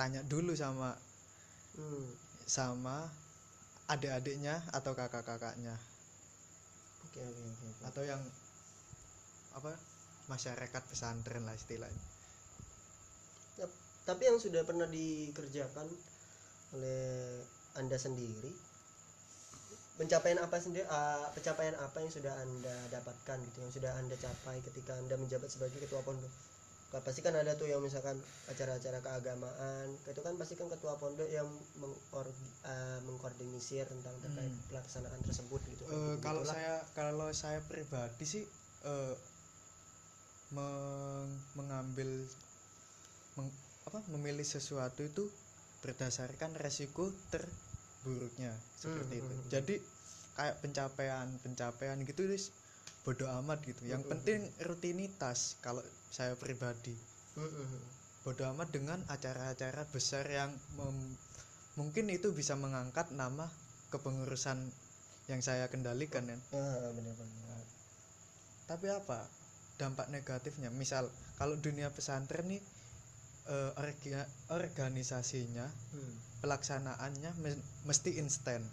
tanya 0.00 0.20
dulu 0.26 0.52
sama 0.56 0.96
Hmm. 1.74 2.06
sama 2.46 3.10
adik-adiknya 3.90 4.62
atau 4.70 4.94
kakak-kakaknya 4.94 5.74
oke 7.08 7.20
oke 7.20 7.42
oke. 7.50 7.68
atau 7.90 8.02
yang 8.06 8.22
apa 9.58 9.74
masyarakat 10.30 10.82
pesantren 10.88 11.44
lah 11.44 11.52
istilahnya 11.52 12.02
Tap- 13.58 13.80
tapi 14.06 14.22
yang 14.30 14.38
sudah 14.38 14.62
pernah 14.62 14.88
dikerjakan 14.88 15.88
oleh 16.74 17.42
anda 17.74 17.98
sendiri 17.98 18.54
pencapaian 19.94 20.42
apa 20.42 20.58
sendiri 20.58 20.86
ah, 20.90 21.30
pencapaian 21.34 21.74
apa 21.78 22.02
yang 22.02 22.10
sudah 22.10 22.34
anda 22.38 22.76
dapatkan 22.90 23.38
gitu 23.50 23.58
yang 23.62 23.72
sudah 23.74 23.92
anda 23.94 24.16
capai 24.18 24.58
ketika 24.62 24.98
anda 24.98 25.14
menjabat 25.14 25.46
sebagai 25.50 25.78
ketua 25.78 26.02
pondok 26.02 26.30
pasti 27.00 27.20
kan 27.20 27.32
ada 27.32 27.54
tuh 27.54 27.64
yang 27.64 27.80
misalkan 27.80 28.14
acara-acara 28.46 29.00
keagamaan. 29.00 29.86
Itu 30.04 30.20
kan 30.20 30.34
pasti 30.34 30.54
kan 30.54 30.68
ketua 30.68 30.94
pondok 30.94 31.26
yang 31.26 31.48
mengor- 31.74 32.30
ah, 32.62 33.00
mengkoordinisir 33.02 33.82
tentang 33.84 34.14
terkait 34.20 34.46
Hmm. 34.46 34.62
pelaksanaan 34.68 35.18
tersebut 35.22 35.58
gitu 35.66 35.82
Eh, 35.84 36.16
kalau 36.20 36.44
saya 36.44 36.78
kalau 36.92 37.28
saya 37.30 37.58
pribadi 37.62 38.22
sih 38.22 38.44
eh, 38.84 39.14
meng- 40.50 41.34
mengambil 41.54 42.10
meng- 43.34 43.56
apa 43.84 43.98
memilih 44.08 44.44
sesuatu 44.44 45.02
itu 45.02 45.26
berdasarkan 45.80 46.54
resiko 46.54 47.10
terburuknya 47.28 48.52
seperti 48.74 49.14
Hmm, 49.14 49.20
itu. 49.20 49.32
hmm, 49.32 49.40
hmm. 49.40 49.50
jadi 49.50 49.74
kayak 50.34 50.56
pencapaian 50.60 51.26
pencapaian 51.40 51.98
gitu 52.02 52.26
wis 52.26 52.50
bodoh 53.04 53.28
amat 53.44 53.60
gitu. 53.68 53.84
Yang 53.84 54.08
penting 54.08 54.40
rutinitas 54.64 55.60
kalau 55.60 55.84
saya 56.08 56.34
pribadi. 56.34 56.96
Bodoh 58.24 58.48
amat 58.56 58.72
dengan 58.72 59.00
acara-acara 59.12 59.84
besar 59.92 60.24
yang 60.26 60.50
mem- 60.80 61.16
mungkin 61.76 62.08
itu 62.08 62.32
bisa 62.32 62.56
mengangkat 62.56 63.12
nama 63.12 63.46
kepengurusan 63.92 64.58
yang 65.28 65.40
saya 65.44 65.68
kendalikan 65.68 66.24
kan? 66.24 66.40
Ah, 66.56 66.90
benar-benar 66.96 67.44
tapi 68.64 68.88
apa? 68.88 69.28
Dampak 69.76 70.08
negatifnya. 70.08 70.72
Misal 70.72 71.10
kalau 71.36 71.58
dunia 71.60 71.92
pesantren 71.92 72.48
nih 72.48 72.62
eh, 73.44 73.70
orga- 73.76 74.30
organisasinya 74.48 75.68
Hmm. 75.92 76.14
pelaksanaannya 76.40 77.30
me- 77.44 77.64
mesti 77.84 78.16
instan 78.16 78.64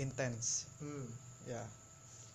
intens. 0.00 0.64
Hmm. 0.80 1.04
ya. 1.44 1.60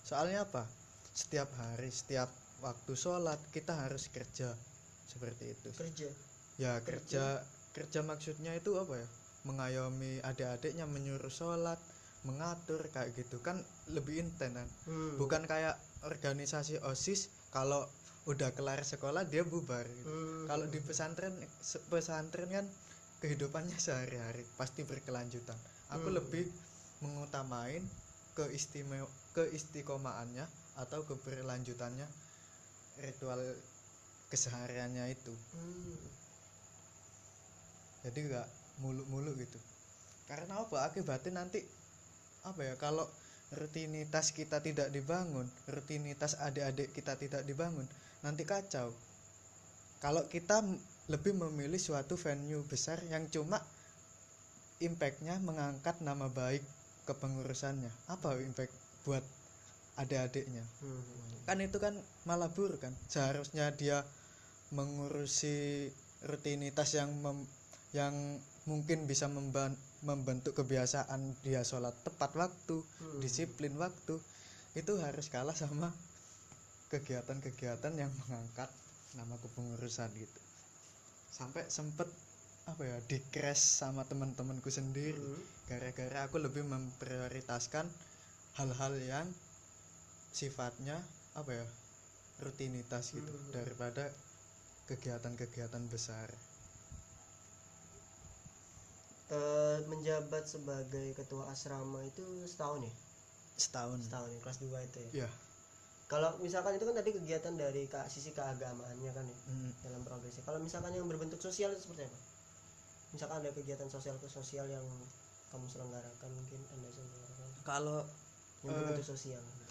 Soalnya 0.05 0.45
apa 0.45 0.69
setiap 1.19 1.51
hari 1.59 1.91
setiap 1.91 2.31
waktu 2.63 2.95
sholat 2.95 3.39
kita 3.51 3.75
harus 3.75 4.07
kerja 4.07 4.55
seperti 5.03 5.51
itu 5.51 5.67
kerja 5.75 6.09
ya 6.55 6.79
kerja 6.79 7.43
kerja 7.75 7.99
maksudnya 8.01 8.55
itu 8.55 8.71
apa 8.75 8.95
ya 8.95 9.07
mengayomi 9.43 10.23
adik-adiknya 10.23 10.87
menyuruh 10.87 11.31
sholat 11.31 11.79
mengatur 12.27 12.83
kayak 12.91 13.15
gitu 13.15 13.39
kan 13.39 13.59
lebih 13.91 14.23
intens 14.23 14.55
kan 14.55 14.67
Hmm. 14.87 15.15
bukan 15.15 15.43
kayak 15.43 15.75
organisasi 16.03 16.79
osis 16.83 17.27
kalau 17.51 17.87
udah 18.27 18.51
kelar 18.51 18.83
sekolah 18.83 19.23
dia 19.23 19.43
bubar 19.43 19.87
gitu. 19.87 20.07
Hmm. 20.07 20.43
kalau 20.47 20.67
di 20.67 20.79
pesantren 20.79 21.31
pesantren 21.87 22.47
kan 22.47 22.65
kehidupannya 23.19 23.75
sehari-hari 23.75 24.43
pasti 24.55 24.83
berkelanjutan 24.83 25.55
aku 25.89 26.11
Hmm. 26.11 26.17
lebih 26.19 26.43
mengutamain 26.99 27.83
keistimewa 28.35 29.07
keistiqomaannya 29.31 30.43
atau 30.79 31.03
keberlanjutannya 31.03 32.07
ritual 33.03 33.39
kesehariannya 34.31 35.11
itu. 35.11 35.33
Hmm. 35.55 35.99
jadi 37.99 38.19
nggak 38.31 38.47
muluk-muluk 38.79 39.35
gitu. 39.43 39.59
Karena 40.31 40.63
apa? 40.63 40.87
Akibatnya 40.87 41.43
nanti 41.43 41.59
apa 42.47 42.63
ya 42.63 42.79
kalau 42.79 43.03
rutinitas 43.51 44.31
kita 44.31 44.61
tidak 44.63 44.93
dibangun 44.93 45.43
rutinitas 45.67 46.37
adik-adik 46.39 46.93
kita 46.95 47.19
tidak 47.19 47.43
dibangun 47.43 47.83
nanti 48.23 48.47
kacau. 48.47 48.95
Kalau 49.99 50.23
kita 50.31 50.63
lebih 51.11 51.35
memilih 51.35 51.81
suatu 51.81 52.15
venue 52.15 52.63
besar 52.69 53.03
yang 53.11 53.27
cuma 53.27 53.59
impactnya 54.79 55.35
mengangkat 55.43 55.99
nama 55.99 56.31
baik 56.31 56.63
kepengurusannya. 57.03 57.91
Apa 58.07 58.39
impact 58.39 58.71
buat 59.03 59.25
adik-adiknya 59.99 60.63
Hmm. 60.79 61.03
kan 61.43 61.59
itu 61.59 61.75
kan 61.77 61.91
malah 62.23 62.47
buruk 62.47 62.79
kan 62.79 62.95
seharusnya 63.11 63.75
dia 63.75 64.07
mengurusi 64.71 65.89
rutinitas 66.23 66.93
yang 66.95 67.09
mem- 67.19 67.49
yang 67.91 68.13
mungkin 68.63 69.09
bisa 69.09 69.25
memban- 69.25 69.75
membentuk 70.05 70.53
kebiasaan 70.55 71.35
dia 71.41 71.65
sholat 71.65 71.91
tepat 72.05 72.31
waktu 72.37 72.77
Hmm. 72.79 73.19
disiplin 73.19 73.73
waktu 73.75 74.15
itu 74.77 74.93
harus 75.01 75.27
kalah 75.27 75.57
sama 75.57 75.89
kegiatan-kegiatan 76.89 77.93
yang 77.97 78.11
mengangkat 78.25 78.69
nama 79.17 79.35
kepengurusan 79.41 80.09
gitu 80.15 80.39
sampai 81.29 81.65
sempet 81.67 82.05
apa 82.65 82.85
ya 82.85 82.97
di 83.09 83.17
crash 83.33 83.81
sama 83.81 84.05
teman-temanku 84.05 84.69
sendiri 84.69 85.17
Hmm. 85.17 85.41
gara-gara 85.65 86.29
aku 86.29 86.37
lebih 86.37 86.61
memprioritaskan 86.63 87.89
hal-hal 88.53 88.93
yang 89.01 89.25
sifatnya 90.33 90.97
apa 91.37 91.51
ya 91.53 91.65
rutinitas 92.39 93.11
gitu 93.11 93.29
Hmm. 93.29 93.51
daripada 93.51 94.09
kegiatan-kegiatan 94.87 95.83
besar. 95.91 96.31
Eh, 99.29 99.77
menjabat 99.85 100.49
sebagai 100.49 101.13
ketua 101.13 101.45
asrama 101.53 102.01
itu 102.01 102.25
setahun 102.49 102.81
ya? 102.81 102.93
Setahun. 103.61 104.01
Setahun 104.01 104.29
ya, 104.33 104.39
kelas 104.41 104.57
2 104.57 104.79
itu 104.81 104.97
ya? 105.05 105.27
Ya 105.27 105.29
kalau 106.09 106.33
misalkan 106.41 106.73
itu 106.73 106.89
kan 106.89 106.97
tadi 106.97 107.13
kegiatan 107.13 107.53
dari 107.53 107.85
ke, 107.85 108.01
sisi 108.09 108.33
keagamaannya 108.33 109.13
kan 109.13 109.29
ya 109.29 109.37
mm, 109.45 109.85
dalam 109.85 110.01
progresnya 110.01 110.41
kalau 110.41 110.57
misalkan 110.57 110.89
yang 110.97 111.05
berbentuk 111.05 111.37
sosial 111.37 111.69
itu 111.69 111.85
seperti 111.85 112.09
apa? 112.09 112.19
Misalkan 113.13 113.45
ada 113.45 113.53
kegiatan 113.53 113.85
sosial 113.93 114.17
ke 114.17 114.25
sosial 114.25 114.65
yang 114.65 114.81
kamu 115.53 115.69
selenggarakan 115.69 116.29
mungkin 116.33 116.65
anda 116.73 116.89
selenggarakan. 116.89 117.49
Kalau 117.61 117.99
yang 118.65 118.73
berbentuk 118.73 119.05
sosial. 119.05 119.37
gitu, 119.37 119.53
untuk 119.53 119.68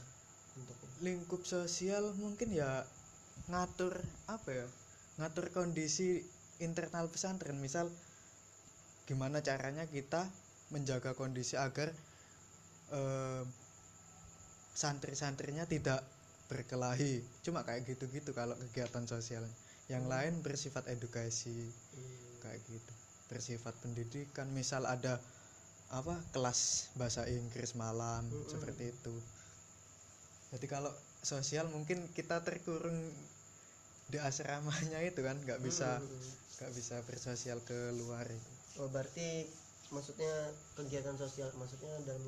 lingkup 1.07 1.43
sosial 1.55 2.05
mungkin 2.23 2.49
ya 2.61 2.73
ngatur 3.51 3.95
apa 4.37 4.51
ya? 4.61 4.67
Ngatur 5.19 5.47
kondisi 5.57 6.09
internal 6.67 7.07
pesantren. 7.15 7.59
Misal 7.67 7.87
gimana 9.09 9.39
caranya 9.49 9.85
kita 9.89 10.23
menjaga 10.75 11.11
kondisi 11.21 11.55
agar 11.57 11.89
eh, 12.93 13.43
santri-santrinya 14.75 15.65
tidak 15.69 16.01
berkelahi. 16.51 17.15
Cuma 17.45 17.61
kayak 17.67 17.83
gitu-gitu 17.89 18.31
kalau 18.33 18.55
kegiatan 18.57 19.05
sosial 19.15 19.45
yang 19.93 20.05
Hmm. 20.05 20.13
lain 20.13 20.35
bersifat 20.47 20.85
edukasi 20.95 21.59
hmm, 21.97 22.41
kayak 22.45 22.61
gitu. 22.69 22.93
Bersifat 23.31 23.75
pendidikan. 23.85 24.49
Misal 24.53 24.83
ada 24.89 25.21
apa 26.01 26.15
kelas 26.35 26.93
bahasa 27.01 27.23
Inggris 27.29 27.73
malam 27.85 28.23
Mm-mm. 28.29 28.45
seperti 28.53 28.93
itu 28.93 29.15
jadi 30.49 30.67
kalau 30.67 30.93
sosial 31.21 31.69
mungkin 31.69 32.09
kita 32.17 32.41
terkurung 32.41 32.97
di 34.09 34.17
asramanya 34.17 35.05
itu 35.05 35.21
kan 35.21 35.37
nggak 35.45 35.61
bisa 35.61 36.01
hmm, 36.01 36.09
hmm. 36.09 36.33
nggak 36.59 36.73
bisa 36.73 36.97
bersosial 37.05 37.59
ke 37.69 37.93
luar 37.93 38.25
itu. 38.25 38.53
Oh 38.81 38.89
berarti 38.89 39.45
maksudnya 39.93 40.33
kegiatan 40.81 41.17
sosial 41.21 41.53
maksudnya 41.61 41.93
dalam 42.09 42.25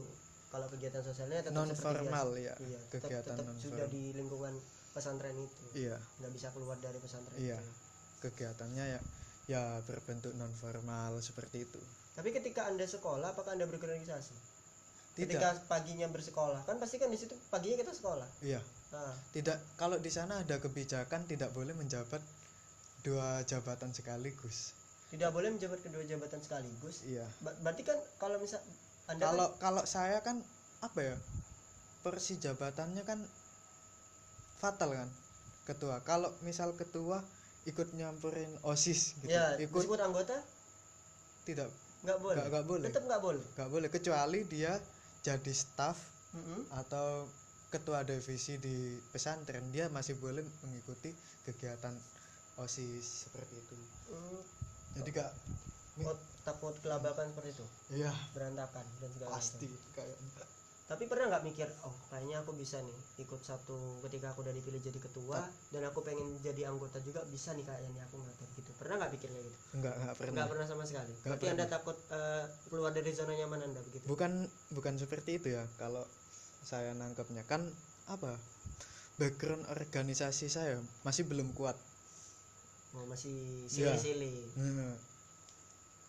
kalau 0.53 0.67
kegiatan 0.69 1.01
sosialnya 1.01 1.41
tetap 1.41 1.57
non 1.57 1.73
formal 1.73 2.37
ya. 2.37 2.53
Iya, 2.61 2.81
tetap, 2.93 3.09
kegiatan 3.09 3.37
tetap 3.41 3.47
non 3.49 3.57
sudah 3.57 3.87
di 3.89 4.13
lingkungan 4.13 4.53
pesantren 4.93 5.37
itu? 5.41 5.89
Iya. 5.89 5.97
Nggak 6.21 6.33
bisa 6.37 6.49
keluar 6.53 6.77
dari 6.77 6.99
pesantren 7.01 7.39
Iya. 7.41 7.57
itu. 7.57 7.73
kegiatannya 8.21 8.85
ya 8.85 9.01
ya 9.49 9.63
berbentuk 9.89 10.37
non 10.37 10.53
formal 10.53 11.17
seperti 11.25 11.65
itu. 11.65 11.81
Tapi 12.13 12.37
ketika 12.37 12.69
anda 12.69 12.85
sekolah 12.85 13.33
apakah 13.33 13.57
anda 13.57 13.65
berorganisasi 13.65 14.50
tidak. 15.19 15.39
Ketika 15.39 15.49
paginya 15.67 16.07
bersekolah. 16.11 16.63
Kan 16.65 16.79
pasti 16.79 16.97
kan 17.03 17.11
di 17.11 17.19
situ 17.19 17.35
paginya 17.51 17.83
kita 17.83 17.93
sekolah. 17.95 18.29
Iya. 18.43 18.61
Nah, 18.91 19.15
tidak 19.31 19.59
kalau 19.79 19.99
di 19.99 20.11
sana 20.11 20.43
ada 20.43 20.59
kebijakan 20.59 21.27
tidak 21.27 21.55
boleh 21.55 21.75
menjabat 21.75 22.23
dua 23.07 23.43
jabatan 23.47 23.95
sekaligus. 23.95 24.75
Tidak 25.11 25.31
boleh 25.35 25.51
menjabat 25.51 25.83
kedua 25.83 26.03
jabatan 26.07 26.39
sekaligus? 26.43 27.03
Iya. 27.07 27.27
Ba- 27.43 27.55
berarti 27.63 27.83
kan 27.87 27.99
kalau 28.19 28.39
misal 28.39 28.63
anda 29.11 29.27
kalau 29.27 29.49
kalau 29.59 29.83
saya 29.87 30.23
kan 30.23 30.39
apa 30.83 31.01
ya 31.03 31.17
porsi 32.01 32.39
jabatannya 32.39 33.03
kan 33.03 33.19
fatal 34.63 34.95
kan 34.95 35.09
ketua. 35.67 36.03
Kalau 36.07 36.31
misal 36.47 36.75
ketua 36.79 37.23
ikut 37.69 37.93
nyampurin 37.93 38.49
osis 38.65 39.15
kan, 39.15 39.21
gitu 39.23 39.35
ya 39.37 39.47
ikut 39.61 39.83
disebut 39.85 40.01
anggota? 40.01 40.37
Tidak. 41.45 41.69
Nggak 42.07 42.19
boleh? 42.19 42.43
Nggak 42.49 42.65
boleh. 42.65 42.89
Tetap 42.89 43.05
nggak 43.05 43.23
boleh? 43.23 43.45
Nggak 43.57 43.71
boleh 43.71 43.89
kecuali 43.93 44.41
dia 44.49 44.73
jadi 45.21 45.53
staff 45.53 45.97
Mm-mm. 46.33 46.69
atau 46.81 47.29
ketua 47.71 48.03
divisi 48.03 48.59
di 48.59 48.99
pesantren 49.15 49.71
dia 49.71 49.87
masih 49.93 50.19
boleh 50.19 50.43
mengikuti 50.67 51.15
kegiatan 51.47 51.95
osis 52.59 53.31
seperti 53.31 53.55
itu. 53.57 53.75
Hmm, 54.11 54.43
jadi 55.01 55.11
kak 55.23 55.31
oh, 56.05 56.17
takut 56.43 56.75
kelabakan 56.83 57.31
seperti 57.31 57.51
itu? 57.55 57.67
Iya. 58.03 58.13
Berantakan 58.35 58.85
dan 59.01 59.11
segala 59.15 59.31
pasti 59.39 59.69
kayak 59.95 60.19
tapi 60.91 61.07
pernah 61.07 61.31
nggak 61.31 61.47
mikir 61.47 61.71
oh 61.87 61.95
kayaknya 62.11 62.43
aku 62.43 62.51
bisa 62.59 62.83
nih 62.83 62.99
ikut 63.23 63.39
satu 63.47 64.03
ketika 64.11 64.35
aku 64.35 64.43
udah 64.43 64.51
dipilih 64.51 64.83
jadi 64.83 64.99
ketua 64.99 65.39
dan 65.71 65.87
aku 65.87 66.03
pengen 66.03 66.35
jadi 66.43 66.67
anggota 66.67 66.99
juga 66.99 67.23
bisa 67.31 67.55
nih 67.55 67.63
kayaknya 67.63 67.95
nih 67.95 68.03
aku 68.11 68.19
ngatur 68.19 68.49
gitu. 68.59 68.71
Pernah 68.75 68.99
nggak 68.99 69.13
pikir 69.15 69.29
kayak 69.31 69.45
gitu? 69.47 69.59
Enggak 69.79 69.95
enggak 70.03 70.15
pernah. 70.19 70.35
Nggak 70.35 70.51
pernah 70.51 70.67
sama 70.67 70.85
sekali. 70.91 71.15
Nggak 71.15 71.31
berarti 71.31 71.47
anda 71.47 71.67
takut 71.71 71.97
eh, 72.11 72.45
keluar 72.67 72.91
dari 72.91 73.11
zona 73.15 73.33
nyaman 73.39 73.71
anda 73.71 73.81
begitu? 73.87 74.05
Bukan 74.11 74.33
bukan 74.75 74.95
seperti 74.99 75.31
itu 75.39 75.55
ya. 75.55 75.63
Kalau 75.79 76.03
saya 76.67 76.91
nangkepnya 76.99 77.47
kan 77.47 77.63
apa? 78.11 78.35
Background 79.15 79.71
organisasi 79.71 80.51
saya 80.51 80.75
masih 81.07 81.23
belum 81.31 81.55
kuat. 81.55 81.79
Oh, 82.99 83.07
masih 83.07 83.31
Iya. 83.71 83.95
silih-silih. 83.95 84.59
Nah, 84.59 84.99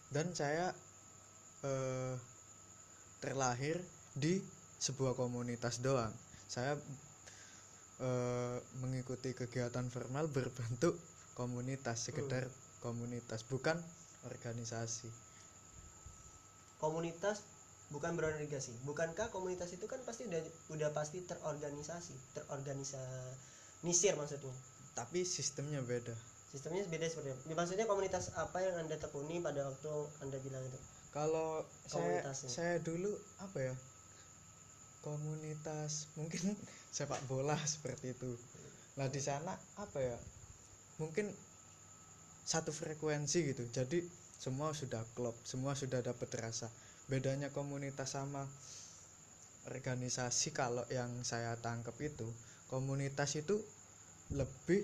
dan 0.10 0.34
saya 0.34 0.74
eh, 1.62 2.18
terlahir 3.22 3.78
di 4.18 4.42
sebuah 4.82 5.14
komunitas 5.14 5.86
doang. 5.86 6.10
Saya 6.50 6.74
eh, 8.02 8.58
mengikuti 8.82 9.38
kegiatan 9.38 9.86
formal 9.94 10.26
berbentuk 10.26 10.98
komunitas 11.38 12.10
sekedar 12.10 12.50
komunitas 12.82 13.46
bukan 13.46 13.78
organisasi. 14.26 15.06
Komunitas 16.82 17.46
bukan 17.94 18.18
berorganisasi. 18.18 18.74
Bukankah 18.90 19.30
komunitas 19.30 19.70
itu 19.78 19.86
kan 19.86 20.02
pasti 20.02 20.26
udah 20.26 20.42
udah 20.74 20.90
pasti 20.98 21.22
terorganisasi 21.30 22.18
terorganisasi 22.34 24.18
maksudnya? 24.18 24.54
Tapi 24.98 25.22
sistemnya 25.22 25.86
beda. 25.86 26.18
Sistemnya 26.52 26.84
beda 26.90 27.08
seperti 27.08 27.32
apa? 27.32 27.64
maksudnya 27.64 27.86
komunitas 27.88 28.34
apa 28.36 28.60
yang 28.60 28.76
anda 28.76 29.00
tekuni 29.00 29.40
pada 29.40 29.72
waktu 29.72 29.94
anda 30.26 30.42
bilang 30.42 30.66
itu? 30.66 30.80
Kalau 31.14 31.64
saya 31.86 32.26
saya 32.34 32.76
dulu 32.82 33.14
apa 33.40 33.72
ya 33.72 33.76
komunitas. 35.02 36.10
Mungkin 36.16 36.54
sepak 36.96 37.22
bola 37.28 37.58
seperti 37.62 38.16
itu. 38.16 38.32
Nah 38.98 39.10
di 39.10 39.22
sana 39.22 39.54
apa 39.78 40.00
ya? 40.02 40.18
Mungkin 41.02 41.30
satu 42.46 42.74
frekuensi 42.74 43.54
gitu. 43.54 43.64
Jadi 43.70 44.02
semua 44.42 44.74
sudah 44.74 45.06
klop 45.14 45.38
semua 45.46 45.78
sudah 45.78 46.02
dapat 46.02 46.30
rasa. 46.38 46.70
Bedanya 47.06 47.54
komunitas 47.54 48.18
sama 48.18 48.48
organisasi 49.70 50.58
kalau 50.58 50.82
yang 50.90 51.22
saya 51.22 51.54
tangkap 51.62 51.94
itu 52.02 52.26
komunitas 52.66 53.38
itu 53.38 53.62
lebih 54.34 54.82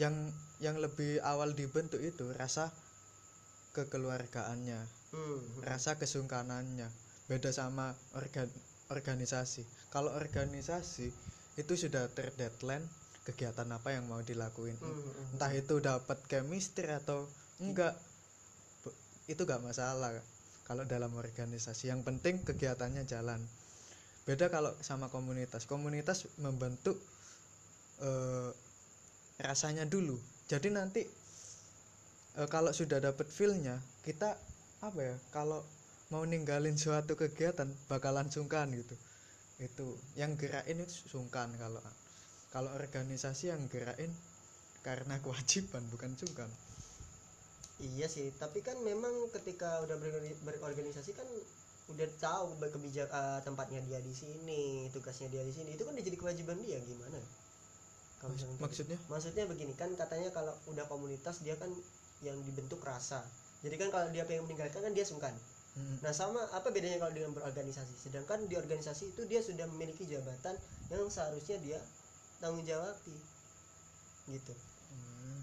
yang 0.00 0.14
yang 0.58 0.80
lebih 0.82 1.22
awal 1.22 1.54
dibentuk 1.54 2.02
itu 2.02 2.26
rasa 2.34 2.74
kekeluargaannya 3.76 4.80
hmm. 5.12 5.62
rasa 5.62 5.96
kesungkanannya. 6.00 6.88
Beda 7.28 7.52
sama 7.52 7.92
organ 8.16 8.48
organisasi. 8.88 9.64
Kalau 9.92 10.12
organisasi 10.16 11.08
itu 11.60 11.72
sudah 11.74 12.08
terdeadline 12.12 12.84
kegiatan 13.28 13.68
apa 13.68 13.92
yang 13.92 14.08
mau 14.08 14.24
dilakuin. 14.24 14.76
Hmm, 14.80 14.88
hmm. 14.88 15.32
entah 15.36 15.52
itu 15.52 15.80
dapat 15.84 16.16
chemistry 16.28 16.88
atau 16.88 17.28
enggak 17.60 17.92
itu 19.28 19.42
enggak 19.44 19.60
masalah. 19.60 20.16
Kalau 20.64 20.84
dalam 20.84 21.12
organisasi 21.16 21.88
yang 21.92 22.04
penting 22.04 22.44
kegiatannya 22.44 23.04
jalan. 23.08 23.40
Beda 24.28 24.52
kalau 24.52 24.72
sama 24.84 25.08
komunitas. 25.08 25.64
Komunitas 25.64 26.28
membentuk 26.40 26.96
eh, 28.04 28.52
rasanya 29.40 29.88
dulu. 29.88 30.16
Jadi 30.48 30.68
nanti 30.72 31.04
eh, 32.36 32.48
kalau 32.48 32.72
sudah 32.72 33.00
dapat 33.00 33.28
feelnya 33.28 33.80
kita 34.04 34.36
apa 34.78 35.00
ya 35.02 35.16
kalau 35.34 35.64
mau 36.12 36.22
ninggalin 36.32 36.76
suatu 36.84 37.12
kegiatan 37.22 37.68
bakalan 37.90 38.28
sungkan 38.34 38.68
gitu. 38.80 38.96
Itu 39.68 39.86
yang 40.20 40.32
gerakin 40.40 40.78
itu 40.84 40.94
sungkan 41.14 41.48
kalau 41.62 41.82
kalau 42.54 42.70
organisasi 42.82 43.44
yang 43.52 43.62
gerakin 43.74 44.10
karena 44.86 45.14
kewajiban 45.24 45.84
bukan 45.92 46.12
sungkan. 46.20 46.50
Iya 47.78 48.06
sih 48.14 48.26
tapi 48.42 48.58
kan 48.68 48.76
memang 48.90 49.14
ketika 49.34 49.68
udah 49.84 49.96
berorga- 50.02 50.40
berorganisasi 50.46 51.10
kan 51.18 51.28
udah 51.92 52.08
tahu 52.24 52.48
be- 52.60 52.72
kebijak 52.74 53.08
eh, 53.20 53.40
tempatnya 53.46 53.80
dia 53.88 54.00
di 54.08 54.12
sini 54.20 54.62
tugasnya 54.94 55.28
dia 55.34 55.42
di 55.48 55.52
sini 55.56 55.70
itu 55.76 55.82
kan 55.86 55.92
udah 55.96 56.04
jadi 56.08 56.18
kewajiban 56.22 56.58
dia 56.66 56.78
gimana? 56.90 57.18
Kalau 58.20 58.34
maksudnya? 58.64 58.98
maksudnya 59.12 59.44
begini 59.52 59.72
kan 59.80 59.90
katanya 60.02 60.28
kalau 60.36 60.54
udah 60.72 60.84
komunitas 60.92 61.36
dia 61.46 61.54
kan 61.62 61.70
yang 62.26 62.36
dibentuk 62.46 62.80
rasa. 62.90 63.20
Jadi 63.64 63.74
kan 63.80 63.88
kalau 63.94 64.08
dia 64.14 64.22
pengen 64.28 64.44
meninggalkan 64.46 64.80
kan 64.86 64.92
dia 64.96 65.06
sungkan 65.06 65.34
Mm, 65.76 65.96
Nah 66.04 66.12
sama 66.20 66.40
apa 66.58 66.68
bedanya 66.74 66.98
kalau 67.02 67.12
dengan 67.16 67.32
berorganisasi? 67.36 67.94
Sedangkan 68.04 68.38
di 68.50 68.54
organisasi 68.62 69.04
itu 69.12 69.22
dia 69.30 69.40
sudah 69.48 69.66
memiliki 69.72 70.04
jabatan 70.12 70.54
yang 70.92 71.02
seharusnya 71.16 71.56
dia 71.66 71.80
tanggung 72.40 72.64
jawabi, 72.70 73.16
gitu. 74.28 74.52
mm. 74.92 75.38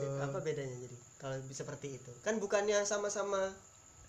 Be- 0.00 0.12
Eh, 0.12 0.20
apa 0.26 0.38
bedanya 0.46 0.76
jadi 0.84 0.96
kalau 1.22 1.36
seperti 1.60 1.88
itu? 2.00 2.12
Kan 2.24 2.34
bukannya 2.44 2.78
sama-sama 2.92 3.42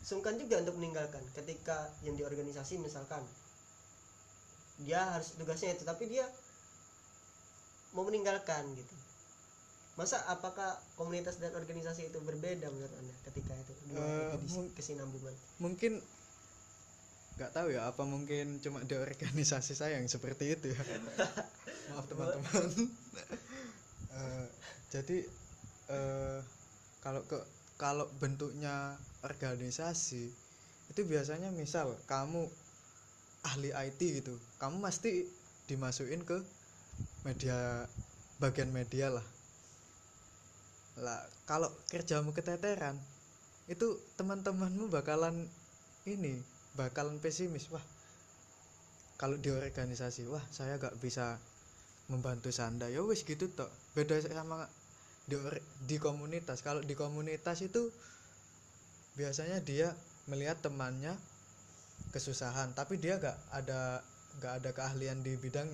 sungkan 0.09 0.35
juga 0.41 0.55
untuk 0.63 0.75
meninggalkan. 0.79 1.23
Ketika 1.37 1.77
yang 2.05 2.15
di 2.19 2.23
organisasi 2.29 2.75
misalkan 2.85 3.23
dia 4.79 5.01
harus 5.13 5.35
tugasnya 5.37 5.75
itu 5.75 5.83
tapi 5.85 6.07
dia 6.09 6.25
mau 7.93 8.03
meninggalkan 8.07 8.63
gitu 8.77 8.95
masa 9.99 10.23
apakah 10.31 10.79
komunitas 10.95 11.43
dan 11.43 11.51
organisasi 11.51 12.07
itu 12.07 12.23
berbeda 12.23 12.71
menurut 12.71 12.95
anda 12.95 13.11
ketika 13.27 13.51
itu 13.59 13.75
dua 13.91 14.39
mung- 14.47 14.71
kesinambungan? 14.71 15.35
mungkin 15.59 15.99
nggak 17.35 17.51
tahu 17.51 17.67
ya 17.75 17.91
apa 17.91 18.03
mungkin 18.07 18.63
cuma 18.63 18.79
di 18.87 18.95
organisasi 18.95 19.75
saya 19.75 19.99
yang 19.99 20.07
seperti 20.07 20.55
itu 20.55 20.71
ya? 20.75 20.81
Maaf 21.91 22.05
teman-teman. 22.07 22.67
Eh, 24.09 24.47
jadi 24.89 25.21
eh, 25.93 26.39
kalau 26.99 27.21
ke 27.29 27.37
kalau 27.77 28.09
bentuknya 28.17 28.97
organisasi 29.21 30.33
itu 30.89 31.01
biasanya 31.05 31.53
misal 31.53 31.93
kamu 32.09 32.49
ahli 33.45 33.69
IT 33.69 34.01
gitu 34.01 34.33
kamu 34.57 34.81
pasti 34.81 35.29
dimasukin 35.69 36.25
ke 36.25 36.41
media 37.21 37.85
bagian 38.41 38.73
media 38.73 39.13
lah 39.13 39.25
lah 40.99 41.23
kalau 41.49 41.71
kerjamu 41.89 42.35
keteteran 42.35 42.99
itu 43.69 44.01
teman-temanmu 44.17 44.89
bakalan 44.89 45.45
ini 46.09 46.41
bakalan 46.73 47.21
pesimis. 47.21 47.69
Wah 47.69 47.83
kalau 49.19 49.37
di 49.37 49.53
organisasi 49.53 50.25
wah 50.25 50.41
saya 50.49 50.81
gak 50.81 50.97
bisa 50.97 51.37
membantu 52.09 52.49
sanda. 52.49 52.89
Ya 52.89 53.05
wis 53.05 53.21
gitu 53.21 53.51
toh. 53.53 53.69
Beda 53.93 54.17
sama 54.25 54.65
di, 55.29 55.37
di 55.85 56.01
komunitas. 56.01 56.65
Kalau 56.65 56.81
di 56.81 56.97
komunitas 56.97 57.61
itu 57.61 57.93
biasanya 59.13 59.61
dia 59.61 59.93
melihat 60.25 60.61
temannya 60.63 61.13
kesusahan 62.09 62.73
tapi 62.73 62.97
dia 62.97 63.21
gak 63.21 63.37
ada 63.53 64.01
gak 64.39 64.63
ada 64.63 64.69
keahlian 64.73 65.21
di 65.21 65.37
bidang 65.37 65.69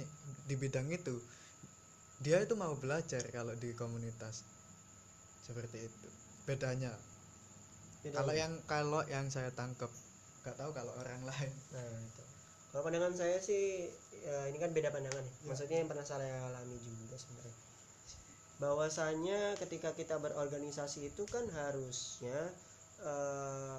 di 0.52 0.56
bidang 0.60 0.92
itu. 0.92 1.16
Dia 2.20 2.44
itu 2.44 2.60
mau 2.60 2.76
belajar 2.76 3.24
kalau 3.32 3.56
di 3.56 3.72
komunitas 3.72 4.55
seperti 5.46 5.78
itu 5.86 6.08
bedanya 6.50 6.94
Bedanya. 8.02 8.18
kalau 8.22 8.34
yang 8.34 8.54
kalau 8.66 9.02
yang 9.10 9.26
saya 9.30 9.50
tangkap 9.54 9.90
nggak 10.46 10.58
tahu 10.58 10.70
kalau 10.74 10.94
orang 11.02 11.22
lain 11.30 11.54
Nah, 11.74 11.90
itu. 12.06 12.24
Kalau 12.70 12.84
pandangan 12.84 13.16
saya 13.16 13.40
sih 13.40 13.88
ya, 14.20 14.52
ini 14.52 14.60
kan 14.60 14.76
beda 14.76 14.92
pandangan 14.92 15.24
ya. 15.24 15.32
Ya. 15.32 15.48
Maksudnya 15.48 15.78
yang 15.80 15.88
pernah 15.88 16.04
saya 16.04 16.44
alami 16.44 16.76
juga 16.84 17.16
sebenarnya. 17.16 17.56
Bahwasanya 18.60 19.40
ketika 19.64 19.96
kita 19.96 20.20
berorganisasi 20.20 21.08
itu 21.08 21.24
kan 21.24 21.48
harusnya 21.56 22.52
eh, 23.00 23.78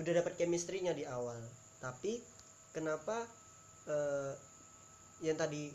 udah 0.00 0.12
dapat 0.24 0.40
chemistry-nya 0.40 0.96
di 0.96 1.04
awal. 1.04 1.36
Tapi 1.84 2.24
kenapa 2.72 3.28
eh, 3.92 4.32
yang 5.20 5.36
tadi 5.36 5.68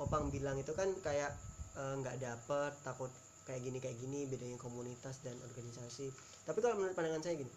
Opang 0.00 0.32
bilang 0.32 0.56
itu 0.56 0.72
kan 0.72 0.88
kayak 1.04 1.36
eh, 1.76 1.94
nggak 2.00 2.16
dapet 2.16 2.72
takut 2.80 3.12
kayak 3.46 3.60
gini 3.62 3.78
kayak 3.82 3.96
gini 3.98 4.26
bedanya 4.30 4.58
komunitas 4.58 5.22
dan 5.26 5.34
organisasi. 5.42 6.10
Tapi 6.46 6.58
kalau 6.62 6.78
menurut 6.78 6.94
pandangan 6.94 7.22
saya 7.22 7.34
gini, 7.38 7.52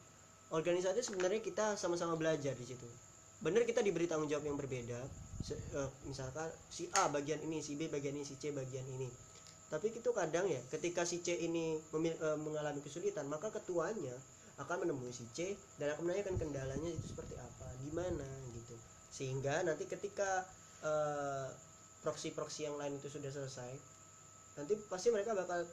organisasi 0.54 1.02
sebenarnya 1.02 1.42
kita 1.42 1.78
sama-sama 1.78 2.18
belajar 2.18 2.54
di 2.58 2.66
situ. 2.66 2.88
Bener 3.42 3.68
kita 3.68 3.84
diberi 3.86 4.10
tanggung 4.10 4.32
jawab 4.32 4.46
yang 4.48 4.58
berbeda 4.58 5.00
Se- 5.46 5.62
eh, 5.78 5.90
misalkan 6.10 6.50
si 6.74 6.90
A 6.98 7.06
bagian 7.06 7.38
ini 7.46 7.62
si 7.62 7.78
B 7.78 7.86
bagian 7.86 8.18
ini 8.18 8.26
si 8.26 8.34
C 8.42 8.50
bagian 8.50 8.82
ini. 8.98 9.06
Tapi 9.70 9.94
itu 9.94 10.10
kadang 10.10 10.50
ya 10.50 10.58
ketika 10.74 11.06
si 11.06 11.22
C 11.22 11.38
ini 11.38 11.78
memil- 11.94 12.18
eh, 12.18 12.38
mengalami 12.42 12.82
kesulitan 12.82 13.30
maka 13.30 13.54
ketuanya 13.54 14.18
akan 14.58 14.88
menemui 14.88 15.14
si 15.14 15.30
C 15.38 15.54
dan 15.78 15.94
akan 15.94 16.10
menanyakan 16.10 16.36
kendalanya 16.42 16.90
itu 16.90 17.06
seperti 17.14 17.38
apa 17.38 17.68
gimana 17.86 18.26
gitu. 18.58 18.74
Sehingga 19.14 19.62
nanti 19.62 19.86
ketika 19.86 20.50
eh, 20.82 21.50
proksi-proksi 22.02 22.66
yang 22.70 22.78
lain 22.82 22.98
itu 22.98 23.10
sudah 23.10 23.30
selesai 23.30 23.70
nanti 24.56 24.74
pasti 24.88 25.12
mereka 25.12 25.36
bakal 25.36 25.64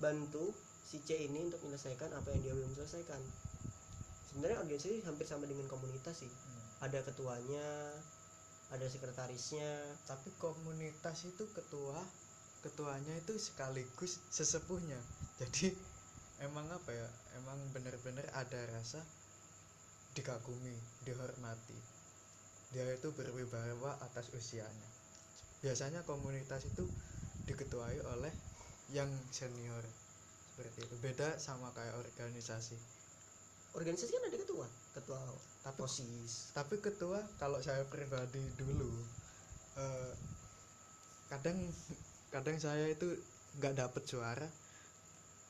bantu 0.00 0.52
si 0.84 0.98
C 1.04 1.28
ini 1.28 1.46
untuk 1.46 1.60
menyelesaikan 1.62 2.10
apa 2.16 2.28
yang 2.34 2.40
dia 2.42 2.54
belum 2.56 2.72
selesaikan. 2.74 3.20
Sebenarnya 4.32 4.58
organisasi 4.62 5.02
hampir 5.06 5.26
sama 5.26 5.46
dengan 5.46 5.66
komunitas 5.70 6.24
sih. 6.24 6.32
Ada 6.80 7.04
ketuanya 7.04 7.66
ada 8.70 8.86
sekretarisnya. 8.86 9.70
Tapi 10.06 10.30
komunitas 10.38 11.26
itu 11.26 11.46
ketua 11.54 11.98
ketuanya 12.60 13.14
itu 13.18 13.34
sekaligus 13.38 14.22
sesepuhnya. 14.30 14.98
Jadi 15.42 15.74
emang 16.42 16.66
apa 16.70 16.90
ya? 16.90 17.08
Emang 17.38 17.58
bener-bener 17.74 18.26
ada 18.34 18.60
rasa 18.74 19.02
dikagumi 20.14 20.74
dihormati. 21.06 21.78
Dia 22.70 22.86
itu 22.94 23.10
berwibawa 23.14 23.98
atas 24.02 24.30
usianya. 24.34 24.88
Biasanya 25.60 26.06
komunitas 26.06 26.64
itu 26.66 26.86
diketuai 27.50 27.98
oleh 28.14 28.32
yang 28.94 29.10
senior. 29.34 29.82
Seperti 30.54 30.86
itu. 30.86 30.94
Beda 31.02 31.34
sama 31.42 31.74
kayak 31.74 31.98
organisasi. 31.98 32.78
Organisasi 33.74 34.10
kan 34.14 34.24
ada 34.30 34.38
ketua 34.38 34.66
ketua 34.90 35.22
tapi 35.62 35.78
osis 35.86 36.50
tapi 36.50 36.82
ketua 36.82 37.22
kalau 37.38 37.62
saya 37.62 37.86
pribadi 37.86 38.42
dulu 38.58 38.90
eh, 39.78 40.12
kadang 41.30 41.58
kadang 42.34 42.58
saya 42.58 42.90
itu 42.90 43.06
nggak 43.62 43.78
dapet 43.78 44.02
suara 44.06 44.48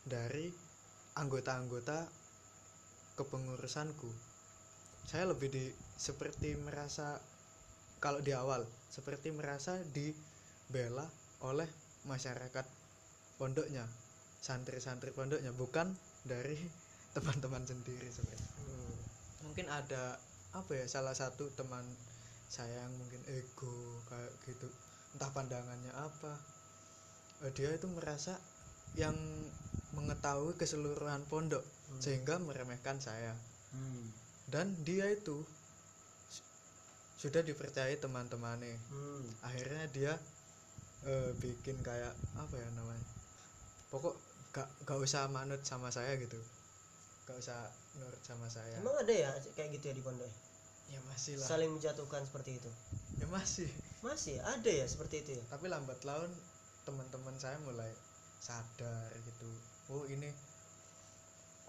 dari 0.04 0.52
anggota-anggota 1.16 2.08
kepengurusanku. 3.16 4.08
Saya 5.08 5.28
lebih 5.28 5.52
di 5.52 5.64
seperti 5.96 6.56
merasa 6.56 7.20
kalau 8.00 8.20
di 8.24 8.32
awal 8.32 8.64
seperti 8.88 9.32
merasa 9.32 9.76
dibela 9.92 11.04
oleh 11.44 11.68
masyarakat 12.04 12.66
pondoknya 13.36 13.84
santri-santri 14.40 15.12
pondoknya 15.12 15.52
bukan 15.52 15.92
dari 16.24 16.56
teman-teman 17.16 17.64
sendiri 17.66 18.08
sebenarnya 18.08 18.48
Hmm. 18.60 18.94
mungkin 19.44 19.66
ada 19.66 20.16
apa 20.54 20.72
ya 20.74 20.86
salah 20.86 21.14
satu 21.16 21.50
teman 21.54 21.82
saya 22.50 22.82
yang 22.86 22.94
mungkin 22.98 23.22
ego 23.30 24.02
kayak 24.06 24.32
gitu 24.46 24.66
entah 25.16 25.30
pandangannya 25.30 25.92
apa 25.94 26.34
Eh, 27.40 27.48
dia 27.56 27.72
itu 27.72 27.88
merasa 27.88 28.36
yang 29.00 29.16
mengetahui 29.96 30.60
keseluruhan 30.60 31.24
pondok 31.26 31.64
Hmm. 31.88 31.96
sehingga 31.98 32.36
meremehkan 32.36 33.00
saya 33.00 33.32
Hmm. 33.72 34.12
dan 34.52 34.76
dia 34.84 35.08
itu 35.08 35.40
su- 36.28 36.44
sudah 37.16 37.40
dipercayai 37.40 37.96
teman-temannya 37.96 38.76
Hmm. 38.92 39.24
akhirnya 39.40 39.88
dia 39.88 40.12
eh, 41.06 41.30
bikin 41.40 41.80
kayak 41.80 42.12
apa 42.36 42.54
ya 42.56 42.68
namanya? 42.76 43.06
Pokok 43.88 44.14
gak, 44.52 44.68
gak 44.84 44.98
usah 45.00 45.30
manut 45.30 45.62
sama 45.64 45.88
saya 45.88 46.18
gitu. 46.20 46.36
Gak 47.24 47.38
usah 47.38 47.70
nurut 47.96 48.22
sama 48.26 48.50
saya. 48.50 48.76
Emang 48.78 48.96
ada 48.98 49.12
ya 49.12 49.30
kayak 49.56 49.78
gitu 49.78 49.90
ya 49.90 49.94
di 49.96 50.02
pondok? 50.04 50.26
Ya? 50.26 50.98
ya 50.98 51.00
masih 51.06 51.38
lah. 51.38 51.46
Saling 51.46 51.70
menjatuhkan 51.70 52.22
seperti 52.26 52.58
itu? 52.58 52.70
Ya 53.22 53.26
masih. 53.30 53.70
Masih? 54.02 54.42
Ada 54.42 54.70
ya 54.70 54.86
seperti 54.86 55.22
itu 55.22 55.30
ya? 55.38 55.44
Tapi 55.48 55.70
lambat 55.70 56.02
laun 56.02 56.30
teman-teman 56.84 57.36
saya 57.38 57.56
mulai 57.62 57.90
sadar 58.40 59.12
gitu. 59.22 59.48
Oh 59.92 60.04
ini 60.08 60.32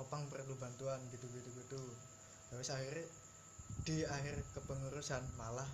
opang 0.02 0.26
perlu 0.32 0.58
bantuan 0.58 0.98
gitu 1.13 1.30
gitu 1.30 1.50
gitu. 1.54 1.82
Terus 2.50 2.74
akhirnya 2.74 3.06
di 3.86 4.04
akhir 4.06 4.41
kepengurusan 4.58 5.24
malah 5.38 5.67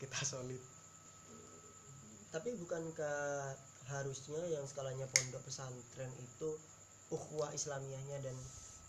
kita 0.00 0.20
solid 0.24 0.60
tapi 2.30 2.54
bukankah 2.54 3.54
harusnya 3.90 4.38
yang 4.54 4.62
skalanya 4.62 5.06
pondok 5.10 5.42
pesantren 5.42 6.10
itu 6.22 6.54
ukhuwah 7.10 7.50
islamiyahnya 7.50 8.22
dan 8.22 8.36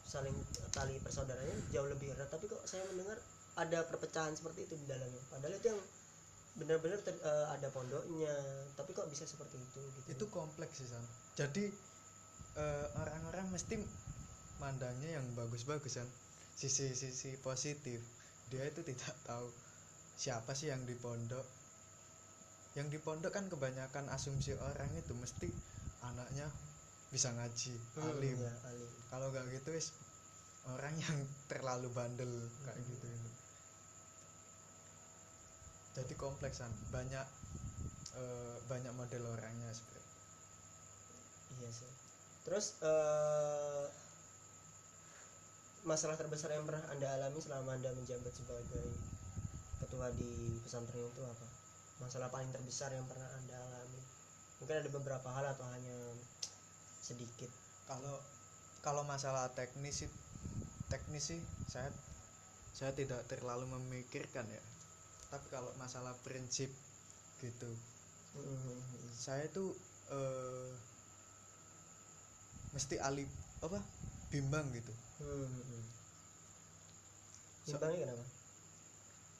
saling 0.05 0.33
tali 0.77 1.01
persaudaranya 1.01 1.57
jauh 1.73 1.89
lebih 1.89 2.13
erat? 2.13 2.29
Tapi 2.29 2.45
kok 2.45 2.61
saya 2.69 2.85
mendengar 2.93 3.17
ada 3.57 3.81
perpecahan 3.89 4.37
seperti 4.37 4.69
itu 4.69 4.77
di 4.77 4.85
dalamnya. 4.85 5.21
Padahal 5.33 5.57
itu 5.57 5.67
yang 5.73 5.81
benar-benar 6.61 7.01
eh, 7.01 7.47
ada 7.49 7.67
pondoknya. 7.73 8.35
Tapi 8.77 8.93
kok 8.93 9.09
bisa 9.09 9.25
seperti 9.25 9.57
itu 9.57 9.79
gitu? 9.81 9.99
Itu 10.13 10.25
kompleks 10.29 10.77
sih 10.77 10.87
San. 10.87 11.01
Jadi 11.33 11.65
eh, 12.61 12.87
orang-orang 13.01 13.49
mesti 13.49 13.81
mandangnya 14.61 15.17
yang 15.17 15.25
bagus-bagus 15.33 15.97
kan 15.97 16.05
sisi-sisi 16.53 17.41
positif. 17.41 18.05
Dia 18.53 18.69
itu 18.69 18.85
tidak 18.85 19.17
tahu 19.25 19.49
siapa 20.13 20.53
sih 20.53 20.69
yang 20.69 20.85
di 20.85 20.93
pondok 20.93 21.60
yang 22.77 22.87
di 22.93 22.99
pondok 23.05 23.31
kan 23.35 23.45
kebanyakan 23.51 24.05
asumsi 24.15 24.51
orang 24.69 24.89
itu 25.01 25.13
mesti 25.23 25.49
anaknya 26.09 26.47
bisa 27.13 27.29
ngaji 27.37 27.73
Hmm, 27.99 28.07
alim. 28.11 28.39
ya, 28.47 28.53
alim. 28.69 28.91
Kalau 29.11 29.27
nggak 29.31 29.45
gitu 29.55 29.69
wis 29.77 29.87
orang 30.73 30.95
yang 31.05 31.17
terlalu 31.51 31.87
bandel 31.97 32.31
kayak 32.65 32.79
Hmm. 32.79 32.87
gitu 32.91 33.05
ini 33.17 33.31
jadi 35.95 36.13
kompleksan 36.15 36.71
banyak 36.95 37.25
eh, 38.21 38.55
banyak 38.71 38.93
model 38.95 39.23
orangnya 39.35 39.71
seperti 39.75 40.09
iya 41.59 41.69
sih. 41.71 41.91
Terus 42.47 42.65
eh, 42.81 43.85
masalah 45.89 46.17
terbesar 46.21 46.49
yang 46.53 46.65
pernah 46.69 46.81
anda 46.93 47.07
alami 47.17 47.39
selama 47.41 47.73
anda 47.77 47.89
menjabat 47.97 48.33
sebagai 48.33 48.85
ketua 49.81 50.07
di 50.19 50.31
pesantren 50.63 51.05
itu 51.11 51.21
apa 51.25 51.47
masalah 52.01 52.27
paling 52.33 52.49
terbesar 52.49 52.89
yang 52.91 53.05
pernah 53.05 53.29
anda 53.37 53.55
alami? 53.55 54.01
Mungkin 54.59 54.75
ada 54.81 54.89
beberapa 54.89 55.29
hal 55.31 55.45
atau 55.53 55.65
hanya 55.71 55.97
sedikit? 57.01 57.49
Kalau 57.85 58.17
kalau 58.81 59.05
masalah 59.05 59.53
teknis 59.53 60.05
sih 60.05 60.09
teknis 60.89 61.31
sih 61.31 61.41
saya 61.69 61.87
saya 62.73 62.91
tidak 62.97 63.21
terlalu 63.29 63.69
memikirkan 63.77 64.49
ya. 64.49 64.63
Tapi 65.29 65.47
kalau 65.53 65.71
masalah 65.77 66.17
prinsip 66.25 66.67
gitu. 67.39 67.71
Saya 69.15 69.45
tuh 69.53 69.71
eh, 70.11 70.69
mesti 72.73 72.95
alih 72.99 73.27
apa? 73.61 73.79
Bimbang 74.31 74.65
gitu. 74.73 74.93
So- 77.67 77.77
Bimbangnya 77.77 78.09
kenapa? 78.09 78.25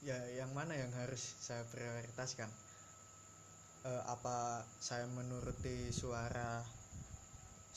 Ya 0.01 0.17
yang 0.39 0.51
mana 0.57 0.73
yang 0.73 0.89
harus 0.97 1.21
saya 1.45 1.61
prioritaskan? 1.69 2.49
Eh, 3.81 4.03
apa 4.13 4.61
saya 4.77 5.05
menuruti 5.09 5.89
suara 5.93 6.61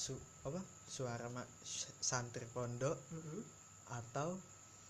su 0.05 0.15
apa? 0.49 0.61
Suara 0.97 1.27
ma- 1.37 1.51
santri 2.11 2.47
pondok 2.55 2.97
atau 4.01 4.29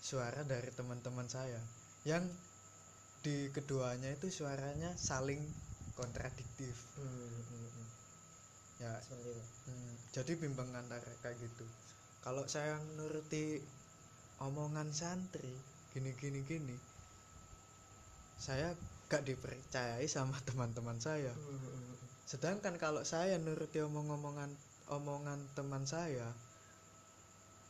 suara 0.09 0.41
dari 0.43 0.69
teman-teman 0.75 1.27
saya? 1.27 1.61
Yang 2.11 2.25
di 3.25 3.37
keduanya 3.55 4.09
itu 4.17 4.27
suaranya 4.29 4.91
saling 4.95 5.41
kontradiktif. 5.99 6.75
Ya. 8.83 8.91
Seperti 8.99 9.31
itu. 9.31 9.43
hmm, 9.71 9.93
jadi 10.15 10.31
bimbang 10.35 10.69
antara 10.75 11.11
kayak 11.23 11.39
gitu. 11.39 11.65
Kalau 12.23 12.43
saya 12.47 12.75
nuruti 12.99 13.59
omongan 14.43 14.89
santri 14.91 15.53
gini 15.95 16.11
gini 16.19 16.43
gini 16.43 16.75
saya 18.39 18.75
gak 19.07 19.23
dipercayai 19.25 20.05
sama 20.09 20.37
teman-teman 20.47 20.97
saya 20.99 21.31
sedangkan 22.25 22.75
kalau 22.81 23.05
saya 23.05 23.37
nuruti 23.37 23.79
omong-omongan 23.81 24.49
omongan 24.89 25.39
teman 25.53 25.85
saya 25.85 26.33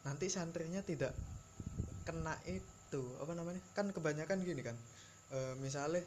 nanti 0.07 0.31
santrinya 0.31 0.79
tidak 0.85 1.11
kena 2.05 2.37
itu 2.47 3.03
apa 3.19 3.33
namanya 3.33 3.59
kan 3.73 3.89
kebanyakan 3.89 4.45
gini 4.45 4.61
kan 4.61 4.77
e, 5.33 5.57
misalnya 5.59 6.05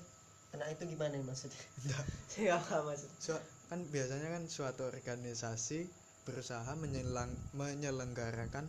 Kena 0.49 0.65
itu 0.73 0.83
gimana 0.89 1.21
maksudnya? 1.21 1.61
Saya 2.29 2.57
paham 2.65 2.89
maksud. 2.89 3.11
su- 3.21 3.47
kan 3.69 3.85
biasanya 3.93 4.33
kan 4.33 4.49
suatu 4.49 4.89
organisasi 4.89 5.85
berusaha 6.25 6.73
menyelang, 6.81 7.29
menyelenggarakan 7.53 8.65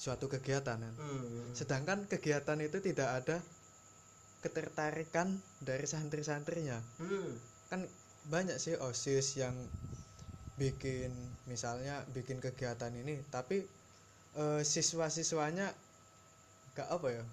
suatu 0.00 0.32
kegiatan 0.32 0.80
kan. 0.80 0.94
sedangkan 1.52 2.08
kegiatan 2.08 2.56
itu 2.60 2.80
tidak 2.80 3.08
ada 3.20 3.36
ketertarikan 4.44 5.28
dari 5.68 5.86
santri-santrinya 5.88 6.78
Hmm. 7.00 7.32
kan 7.72 7.80
banyak 8.28 8.56
sih 8.64 8.74
osis 8.88 9.40
yang 9.42 9.56
bikin 10.60 11.10
misalnya 11.50 12.06
bikin 12.14 12.38
kegiatan 12.38 12.92
ini 12.94 13.14
tapi 13.34 13.64
eh, 14.42 14.62
siswa-siswanya 14.62 15.68
gak 16.76 16.88
apa 16.90 17.08
ya 17.10 17.24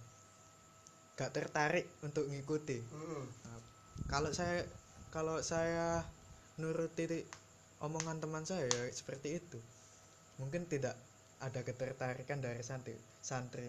gak 1.20 1.32
tertarik 1.38 1.86
untuk 2.02 2.26
ngikuti 2.32 2.80
Hmm. 2.90 3.26
Nah, 3.46 3.60
kalau 4.10 4.32
saya 4.34 4.66
kalau 5.16 5.38
saya 5.44 6.02
nuruti 6.62 7.06
omongan 7.82 8.18
teman 8.24 8.44
saya 8.48 8.66
ya 8.66 8.84
seperti 8.90 9.38
itu 9.42 9.60
mungkin 10.42 10.66
tidak 10.66 10.96
ada 11.42 11.62
ketertarikan 11.66 12.40
dari 12.42 12.62
santri 12.62 12.96
santri 13.22 13.66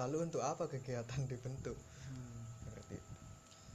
lalu 0.00 0.16
untuk 0.26 0.42
apa 0.44 0.64
kegiatan 0.70 1.22
dibentuk 1.32 1.76
Hmm. 2.06 2.42
seperti 2.62 2.94
itu. 3.02 3.14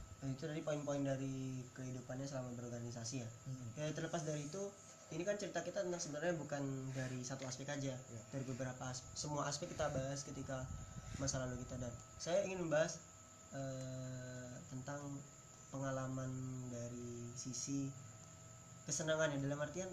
Nah, 0.00 0.11
itu 0.30 0.46
tadi 0.46 0.62
poin-poin 0.62 1.02
dari 1.02 1.66
kehidupannya 1.74 2.26
selama 2.30 2.54
berorganisasi 2.54 3.26
ya. 3.26 3.28
Ya 3.74 3.90
terlepas 3.90 4.22
dari 4.22 4.46
itu, 4.46 4.62
ini 5.10 5.26
kan 5.26 5.34
cerita 5.34 5.66
kita 5.66 5.82
tentang 5.82 5.98
sebenarnya 5.98 6.38
bukan 6.38 6.62
dari 6.94 7.18
satu 7.26 7.42
aspek 7.42 7.66
aja, 7.66 7.94
dari 8.30 8.44
beberapa 8.46 8.86
as- 8.86 9.02
semua 9.18 9.50
aspek 9.50 9.74
kita 9.74 9.90
bahas 9.90 10.22
ketika 10.22 10.62
masa 11.18 11.42
lalu 11.42 11.58
kita. 11.66 11.74
Dan 11.82 11.92
saya 12.22 12.46
ingin 12.46 12.62
membahas 12.62 13.02
eh, 13.52 14.54
tentang 14.70 15.02
pengalaman 15.74 16.30
dari 16.70 17.34
sisi 17.34 17.90
kesenangannya 18.86 19.42
dalam 19.42 19.58
artian 19.58 19.88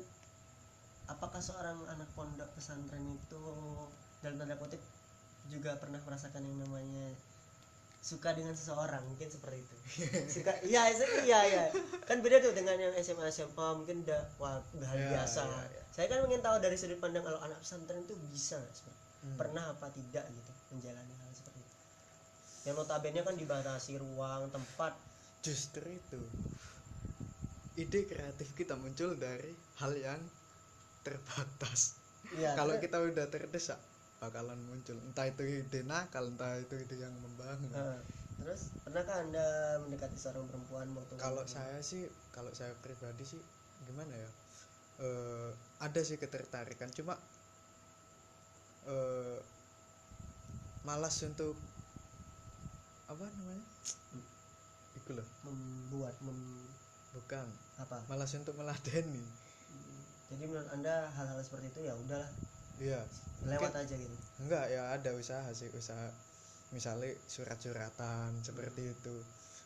apakah 1.09 1.41
seorang 1.41 1.77
anak 1.89 2.09
pondok 2.13 2.45
pesantren 2.53 3.01
itu 3.01 3.43
dalam 4.21 4.37
tanda 4.37 4.55
kutip 4.59 4.81
juga 5.49 5.73
pernah 5.81 5.97
merasakan 6.05 6.45
yang 6.45 6.57
namanya 6.67 7.15
suka 7.99 8.31
dengan 8.31 8.55
seseorang 8.55 9.03
mungkin 9.05 9.27
seperti 9.27 9.59
itu 9.59 9.75
suka 10.39 10.55
iya 10.63 10.87
iya 10.87 11.05
iya 11.27 11.39
iya. 11.51 11.63
kan 12.07 12.23
beda 12.23 12.39
tuh 12.39 12.55
dengan 12.55 12.79
yang 12.79 12.95
SMA 13.03 13.27
SMA 13.27 13.67
mungkin 13.75 14.07
udah 14.07 14.21
wah 14.39 14.63
udah 14.71 14.87
hal 14.87 14.99
Iya, 14.99 15.09
biasa 15.19 15.41
iya, 15.43 15.61
iya. 15.67 15.81
saya 15.91 16.05
kan 16.07 16.23
ingin 16.25 16.39
tahu 16.39 16.63
dari 16.63 16.79
sudut 16.79 16.99
pandang 17.03 17.27
kalau 17.27 17.39
anak 17.43 17.59
pesantren 17.59 18.07
itu 18.07 18.15
bisa? 18.31 18.55
Hmm. 19.19 19.35
pernah 19.35 19.75
apa 19.75 19.91
tidak 19.91 20.23
gitu 20.31 20.51
menjalani 20.71 21.11
hal 21.11 21.31
seperti 21.35 21.59
itu 21.59 21.75
yang 22.63 22.75
notabene 22.79 23.19
kan 23.19 23.35
dibatasi 23.35 23.99
ruang 23.99 24.47
tempat 24.47 24.95
justru 25.43 25.83
itu 25.91 26.21
ide 27.75 28.07
kreatif 28.07 28.55
kita 28.55 28.79
muncul 28.79 29.11
dari 29.19 29.51
hal 29.83 29.91
yang 29.95 30.19
terbatas 31.03 31.99
Iya, 32.29 32.53
kalau 32.53 32.77
kita 32.77 32.99
udah 32.99 33.25
terdesak 33.27 33.79
bakalan 34.19 34.59
muncul. 34.67 34.99
Entah 35.07 35.31
itu 35.31 35.43
ide 35.47 35.81
nakal 35.87 36.27
entah 36.27 36.59
itu 36.59 36.75
ide 36.75 36.95
yang 36.99 37.15
membangun. 37.23 37.71
Heeh. 37.71 37.99
terus 38.39 38.71
pernahkah 38.87 39.19
anda 39.19 39.43
mendekati 39.83 40.15
seorang 40.15 40.47
perempuan 40.47 40.87
waktu 40.95 41.19
kalau 41.19 41.43
saya 41.43 41.83
sih 41.83 42.07
kalau 42.31 42.47
saya 42.55 42.71
pribadi 42.79 43.27
sih 43.27 43.41
gimana 43.83 44.15
ya? 44.15 44.29
Eh, 45.03 45.51
ada 45.83 45.99
sih 46.03 46.15
ketertarikan 46.15 46.87
cuma 46.95 47.19
eh 48.87 49.39
malas 50.87 51.19
untuk 51.27 51.59
apa 53.09 53.25
namanya? 53.25 53.65
Itu 54.95 55.17
loh. 55.17 55.27
Membuat 55.43 56.15
mem, 56.23 56.39
bukan. 57.17 57.47
apa? 57.81 57.97
Malas 58.07 58.31
untuk 58.37 58.55
meladeni. 58.55 59.23
Jadi 60.29 60.43
menurut 60.45 60.69
anda 60.69 61.09
hal-hal 61.17 61.41
seperti 61.41 61.73
itu 61.73 61.89
ya 61.89 61.97
udahlah 61.97 62.29
iya. 62.79 63.01
Lewat 63.43 63.71
mungkin- 63.71 63.83
aja 63.83 63.95
gitu? 63.95 64.15
Enggak 64.39 64.65
ya 64.67 64.83
ada 64.91 65.11
usaha 65.13 65.47
sih 65.51 65.69
usaha. 65.71 66.09
Misalnya 66.69 67.09
surat-suratan 67.25 68.39
seperti 68.39 68.89
itu. 68.89 69.15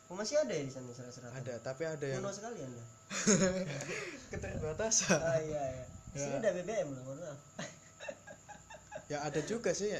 Oh, 0.06 0.14
masih 0.14 0.36
ada 0.36 0.52
ya 0.52 0.60
di 0.60 0.68
sana 0.68 0.88
surat-surat 0.90 1.32
ada 1.32 1.54
tapi 1.58 1.84
ada 1.84 2.04
yang 2.04 2.20
kuno 2.20 2.28
sekali 2.30 2.60
anda. 2.60 2.84
Keterbatasan. 4.30 5.16
Ah 5.16 5.40
iya 5.40 5.62
iya. 5.74 5.86
Di 6.12 6.18
sini 6.18 6.34
Ya. 6.34 6.38
ada 6.40 6.50
BBM 6.52 6.88
loh 6.90 7.02
mohon 7.04 7.18
maaf. 7.20 7.40
Ya 9.12 9.20
ada 9.20 9.40
juga 9.40 9.72
sih. 9.72 9.92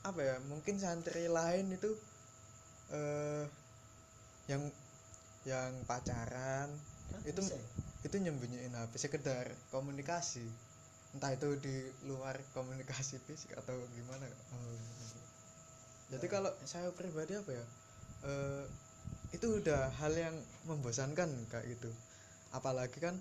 Apa 0.00 0.20
ya 0.20 0.36
mungkin 0.46 0.76
santri 0.76 1.28
lain 1.28 1.68
itu 1.70 1.92
eh 2.90 3.44
yang 4.46 4.64
yang 5.44 5.70
pacaran 5.84 6.68
Hah, 7.12 7.20
Itu- 7.22 7.40
bisa 7.40 7.54
ya? 7.54 7.64
itu 8.00 8.16
nyembunyiin 8.16 8.72
HP 8.72 8.92
sekedar 8.96 9.44
komunikasi 9.68 10.48
entah 11.10 11.34
itu 11.34 11.58
di 11.58 11.74
luar 12.06 12.38
komunikasi 12.54 13.18
fisik 13.26 13.54
atau 13.58 13.74
gimana. 13.98 14.26
Oh, 14.54 14.78
jadi 16.10 16.26
kalau 16.26 16.50
saya 16.66 16.90
pribadi 16.94 17.38
apa 17.38 17.50
ya 17.54 17.64
eh 18.20 18.64
itu 19.30 19.46
udah 19.62 19.94
hal 20.02 20.12
yang 20.14 20.36
membosankan 20.66 21.30
kayak 21.50 21.66
gitu. 21.78 21.90
Apalagi 22.50 22.98
kan 22.98 23.14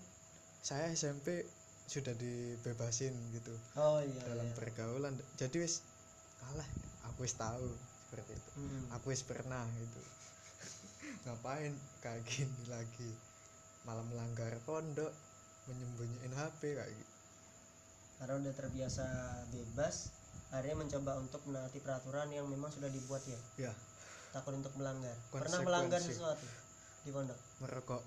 saya 0.65 0.89
SMP 0.93 1.45
sudah 1.89 2.13
dibebasin 2.13 3.13
gitu 3.33 3.53
oh 3.77 4.01
iya, 4.01 4.21
dalam 4.25 4.45
iya. 4.45 4.57
pergaulan. 4.57 5.13
Jadi 5.37 5.65
wis 5.65 5.81
kalah 6.41 6.69
aku 7.09 7.25
wis 7.25 7.37
tahu 7.37 7.69
seperti 8.09 8.37
itu. 8.37 8.51
Hmm. 8.57 8.85
aku 8.93 9.13
wis 9.13 9.21
pernah 9.25 9.65
gitu. 9.77 10.01
Ngapain 11.29 11.73
kayak 12.01 12.25
gini 12.25 12.63
lagi? 12.69 13.11
Malah 13.85 14.05
melanggar 14.09 14.53
pondok 14.65 15.13
menyembunyiin 15.69 16.33
HP 16.33 16.73
kayak 16.73 16.89
gitu 16.89 17.18
karena 18.19 18.33
udah 18.35 18.53
terbiasa 18.53 19.05
bebas 19.49 20.11
akhirnya 20.49 20.81
mencoba 20.81 21.11
untuk 21.21 21.41
menaati 21.47 21.79
peraturan 21.79 22.27
yang 22.33 22.45
memang 22.49 22.73
sudah 22.73 22.89
dibuat 22.89 23.21
ya. 23.25 23.69
Ya. 23.69 23.73
Takut 24.33 24.53
untuk 24.53 24.73
melanggar. 24.77 25.13
Pernah 25.29 25.61
melanggar 25.61 26.01
sesuatu? 26.01 26.45
Di 27.05 27.09
pondok? 27.13 27.37
Merokok. 27.63 28.01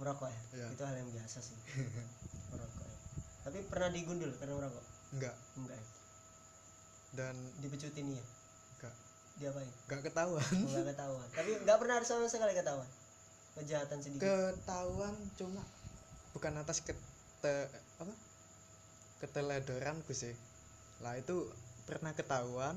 Merokok 0.00 0.28
ya? 0.28 0.40
Iya. 0.60 0.66
itu 0.76 0.82
hal 0.84 0.96
yang 0.96 1.10
biasa 1.10 1.38
sih. 1.40 1.58
Merokok 2.52 2.84
ya. 2.84 2.98
tapi 3.46 3.58
pernah 3.66 3.88
digundul 3.94 4.32
karena 4.38 4.54
merokok? 4.58 4.84
Enggak. 5.14 5.34
Enggak 5.56 5.78
ya? 5.78 5.86
dan 7.16 7.34
dipecutin 7.64 8.06
ya? 8.12 8.24
Enggak. 8.76 8.94
Diapain? 9.40 9.70
Enggak 9.88 10.00
ketahuan. 10.12 10.44
Enggak 10.52 10.84
ketahuan. 10.92 11.28
Tapi 11.32 11.50
enggak 11.64 11.78
pernah 11.80 11.94
ada 11.96 12.06
sama 12.06 12.28
sekali 12.28 12.52
ketahuan? 12.52 12.88
Kejahatan 13.56 13.98
sedikit? 14.04 14.28
Ketahuan 14.28 15.14
cuma 15.40 15.64
bukan 16.36 16.52
atas 16.60 16.84
kete 16.84 17.72
apa 17.96 18.12
keteledoranku 19.18 20.12
sih 20.12 20.34
lah 21.00 21.16
itu 21.16 21.48
pernah 21.84 22.12
ketahuan 22.12 22.76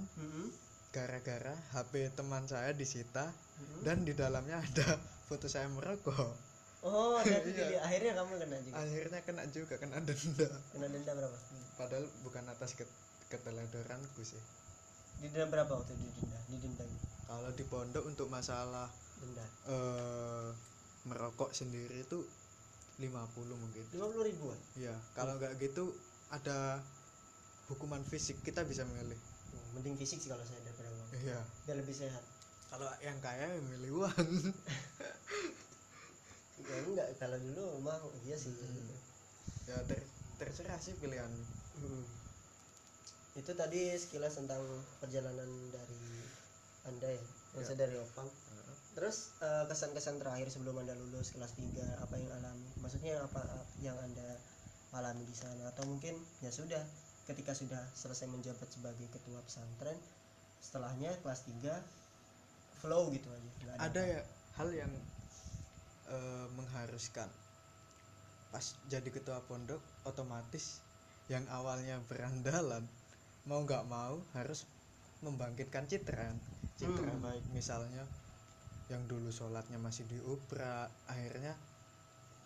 gara-gara 0.90 1.54
HP 1.72 2.10
teman 2.18 2.50
saya 2.50 2.74
disita 2.74 3.30
Mm-mm. 3.30 3.86
dan 3.86 4.02
di 4.02 4.18
dalamnya 4.18 4.58
ada 4.58 4.98
foto 5.30 5.46
saya 5.46 5.70
merokok 5.70 6.34
oh 6.82 7.20
dan 7.22 7.44
Iya. 7.50 7.54
jadi 7.54 7.76
akhirnya 7.84 8.12
kamu 8.18 8.32
kena 8.40 8.58
juga? 8.64 8.76
Akhirnya 8.80 9.20
kena 9.28 9.44
juga 9.52 9.76
kena 9.78 9.98
denda. 10.00 10.48
Kena 10.72 10.88
denda 10.88 11.12
berapa? 11.12 11.38
Padahal 11.76 12.06
bukan 12.24 12.44
atas 12.48 12.72
ket 12.74 12.88
keteledoranku 13.30 14.22
sih 14.26 14.42
didenda 15.20 15.52
berapa 15.52 15.70
waktu 15.76 15.92
didenda 15.94 16.40
didenda 16.48 16.84
kalau 17.28 17.52
di 17.54 17.62
pondok 17.68 18.08
untuk 18.08 18.32
masalah 18.32 18.88
denda. 19.20 19.46
eh 19.70 20.50
merokok 21.06 21.52
sendiri 21.54 22.02
itu 22.02 22.24
50 23.00 23.12
mungkin. 23.56 23.84
Lima 23.96 24.08
puluh 24.12 24.26
ribuan? 24.28 24.60
Ya 24.76 24.92
kalau 25.14 25.38
nggak 25.38 25.56
gitu 25.62 25.94
ada 26.30 26.82
hukuman 27.70 28.02
fisik 28.06 28.42
kita 28.46 28.66
bisa 28.66 28.86
milih 28.86 29.18
Hmm, 29.50 29.68
mending 29.78 29.98
fisik 29.98 30.22
sih 30.22 30.30
kalau 30.30 30.46
saya 30.46 30.62
daripada 30.62 30.90
uang 30.94 31.10
iya. 31.26 31.40
Biar 31.66 31.78
lebih 31.82 31.96
sehat. 31.96 32.22
Kalau 32.70 32.86
yang 33.02 33.18
kaya 33.18 33.50
ya 33.50 33.62
milih 33.62 34.06
uang. 34.06 34.28
Ya 36.60 36.76
enggak 36.86 37.08
kalau 37.24 37.40
dulu 37.40 37.80
mah 37.82 37.98
iya 38.28 38.36
sih. 38.36 38.52
Ya 39.64 39.80
ter 39.88 40.04
terserah 40.38 40.76
sih 40.78 40.92
pilihan. 41.00 41.32
Hmm. 41.80 42.04
itu 43.40 43.56
tadi 43.56 43.96
sekilas 43.96 44.36
tentang 44.36 44.60
perjalanan 45.00 45.48
dari 45.72 46.04
anda 46.84 47.08
ya 47.08 47.24
maksudnya 47.56 47.88
dari 47.88 47.96
opang. 47.96 48.28
Terus 48.92 49.32
eh, 49.40 49.64
kesan-kesan 49.72 50.20
terakhir 50.20 50.52
sebelum 50.52 50.84
anda 50.84 50.92
lulus 51.00 51.32
kelas 51.32 51.56
3 51.56 52.04
apa 52.04 52.16
yang 52.20 52.28
alami? 52.36 52.68
Maksudnya 52.84 53.24
apa 53.24 53.40
yang 53.80 53.96
anda 54.04 54.36
alami 54.96 55.24
di 55.26 55.36
sana 55.38 55.70
atau 55.70 55.86
mungkin 55.86 56.18
ya 56.42 56.50
sudah 56.50 56.82
ketika 57.30 57.54
sudah 57.54 57.82
selesai 57.94 58.26
menjabat 58.26 58.66
sebagai 58.74 59.06
ketua 59.14 59.38
pesantren 59.46 59.98
setelahnya 60.60 61.14
kelas 61.22 61.46
3 61.46 62.82
flow 62.82 63.14
gitu 63.14 63.30
aja 63.30 63.50
nggak 63.64 63.76
ada 63.78 64.02
apa. 64.02 64.12
ya 64.18 64.22
hal 64.58 64.70
yang 64.74 64.92
eh, 66.10 66.48
mengharuskan 66.58 67.30
pas 68.50 68.66
jadi 68.90 69.06
ketua 69.14 69.46
pondok 69.46 69.78
otomatis 70.10 70.82
yang 71.30 71.46
awalnya 71.54 72.02
berandalan 72.10 72.82
mau 73.46 73.62
nggak 73.62 73.86
mau 73.86 74.18
harus 74.34 74.66
membangkitkan 75.22 75.86
citra 75.86 76.34
citra 76.82 77.14
Hmm. 77.14 77.22
baik 77.22 77.46
misalnya 77.54 78.08
yang 78.90 79.06
dulu 79.06 79.30
sholatnya 79.30 79.78
masih 79.78 80.10
diubrak 80.10 80.90
akhirnya 81.06 81.54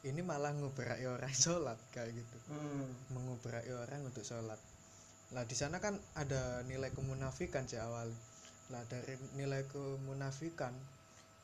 ini 0.03 0.19
malah 0.19 0.51
ngubrak 0.51 0.99
orang 0.99 1.31
sholat 1.43 1.79
kayak 1.95 2.11
gitu. 2.11 2.37
Hmm. 2.51 2.91
mengubrak 3.15 3.63
orang 3.71 4.03
untuk 4.03 4.27
sholat. 4.27 4.59
Lah 5.31 5.47
di 5.47 5.55
sana 5.55 5.79
kan 5.79 5.95
ada 6.19 6.61
nilai 6.67 6.91
kemunafikan 6.91 7.63
sih 7.63 7.79
awal. 7.79 8.11
Lah 8.67 8.83
dari 8.91 9.15
nilai 9.39 9.63
kemunafikan 9.71 10.75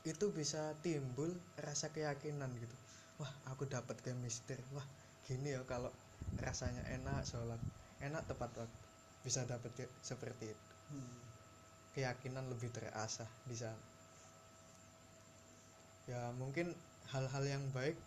itu 0.03 0.31
bisa 0.35 0.75
timbul 0.83 1.31
rasa 1.55 1.87
keyakinan 1.95 2.51
gitu. 2.59 2.75
Wah 3.23 3.31
aku 3.47 3.63
dapat 3.63 3.95
chemistry. 4.03 4.59
Wah 4.75 4.85
gini 5.23 5.55
ya 5.55 5.63
kalau 5.63 5.91
rasanya 6.43 6.83
enak 6.99 7.23
sholat. 7.23 7.59
Enak 8.03 8.27
tepat 8.27 8.51
waktu. 8.59 8.79
Bisa 9.23 9.47
dapat 9.47 9.71
ke- 9.75 9.95
seperti 10.03 10.51
itu. 10.51 10.67
Hmm. 10.89 11.21
keyakinan 11.93 12.45
lebih 12.49 12.69
terasah 12.73 13.27
di 13.45 13.53
sana. 13.53 13.77
Ya 16.09 16.33
mungkin 16.37 16.73
hal-hal 17.13 17.43
yang 17.45 17.63
baik 17.73 17.97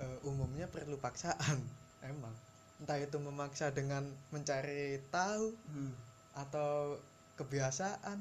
eh, 0.00 0.18
umumnya 0.24 0.66
perlu 0.66 0.96
paksaan 0.98 1.60
emang 2.10 2.32
entah 2.80 2.96
itu 2.96 3.20
memaksa 3.20 3.68
dengan 3.70 4.08
mencari 4.32 4.98
tahu 5.12 5.52
Hmm. 5.68 5.92
atau 6.32 6.96
kebiasaan 7.36 8.18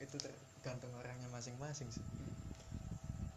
itu 0.00 0.16
tergantung 0.20 0.92
orangnya 1.00 1.28
masing-masing 1.32 1.88
sih 1.88 2.04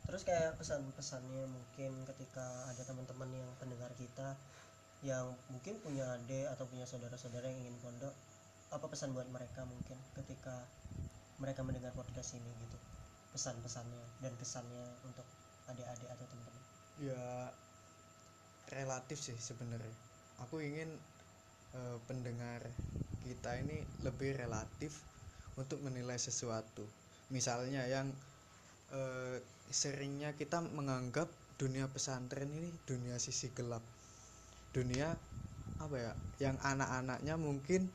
Terus 0.08 0.24
kayak 0.24 0.56
pesan-pesannya 0.56 1.52
mungkin 1.52 1.92
ketika 2.08 2.48
ada 2.72 2.80
teman-teman 2.88 3.28
yang 3.28 3.52
pendengar 3.60 3.92
kita 4.00 4.40
yang 5.04 5.36
mungkin 5.52 5.76
punya 5.84 6.16
adik 6.16 6.48
atau 6.56 6.64
punya 6.64 6.88
saudara-saudara 6.88 7.44
yang 7.52 7.68
ingin 7.68 7.76
pondok, 7.84 8.16
apa 8.72 8.88
pesan 8.88 9.12
buat 9.12 9.28
mereka 9.28 9.68
mungkin 9.68 10.00
ketika 10.16 10.64
mereka 11.44 11.60
mendengar 11.68 11.92
podcast 11.92 12.40
ini 12.40 12.48
gitu? 12.64 12.80
Pesan-pesannya 13.36 14.24
dan 14.24 14.32
kesannya 14.40 14.96
untuk 15.04 15.28
adik-adik 15.68 16.08
atau 16.08 16.24
teman-teman. 16.24 16.64
ya 16.98 17.52
relatif 18.72 19.20
sih 19.22 19.38
sebenarnya. 19.38 19.96
Aku 20.48 20.60
ingin 20.62 20.90
eh, 21.76 21.98
pendengar 22.06 22.64
kita 23.24 23.60
ini 23.60 23.84
lebih 24.04 24.38
relatif 24.38 24.96
untuk 25.58 25.82
menilai 25.84 26.20
sesuatu. 26.20 26.84
Misalnya 27.34 27.84
yang 27.88 28.08
eh, 28.94 29.38
seringnya 29.72 30.36
kita 30.36 30.64
menganggap 30.64 31.28
dunia 31.58 31.90
pesantren 31.90 32.48
ini 32.54 32.70
dunia 32.86 33.18
sisi 33.18 33.50
gelap. 33.52 33.82
Dunia 34.72 35.12
apa 35.78 35.96
ya 35.98 36.14
yang 36.42 36.58
anak-anaknya 36.62 37.36
mungkin 37.38 37.90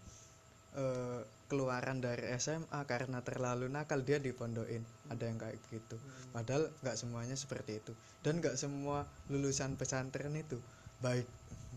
eh, 0.77 1.23
keluaran 1.53 2.01
dari 2.01 2.33
SMA 2.41 2.81
karena 2.89 3.21
terlalu 3.21 3.69
nakal 3.69 4.01
dia 4.01 4.17
dipondokin 4.17 4.81
ada 5.13 5.25
yang 5.29 5.37
kayak 5.37 5.61
gitu. 5.69 5.97
Padahal 6.33 6.73
nggak 6.81 6.97
semuanya 6.97 7.37
seperti 7.37 7.79
itu. 7.79 7.93
Dan 8.25 8.41
nggak 8.41 8.57
semua 8.57 9.05
lulusan 9.29 9.77
pesantren 9.77 10.33
itu 10.35 10.59
baik 11.05 11.29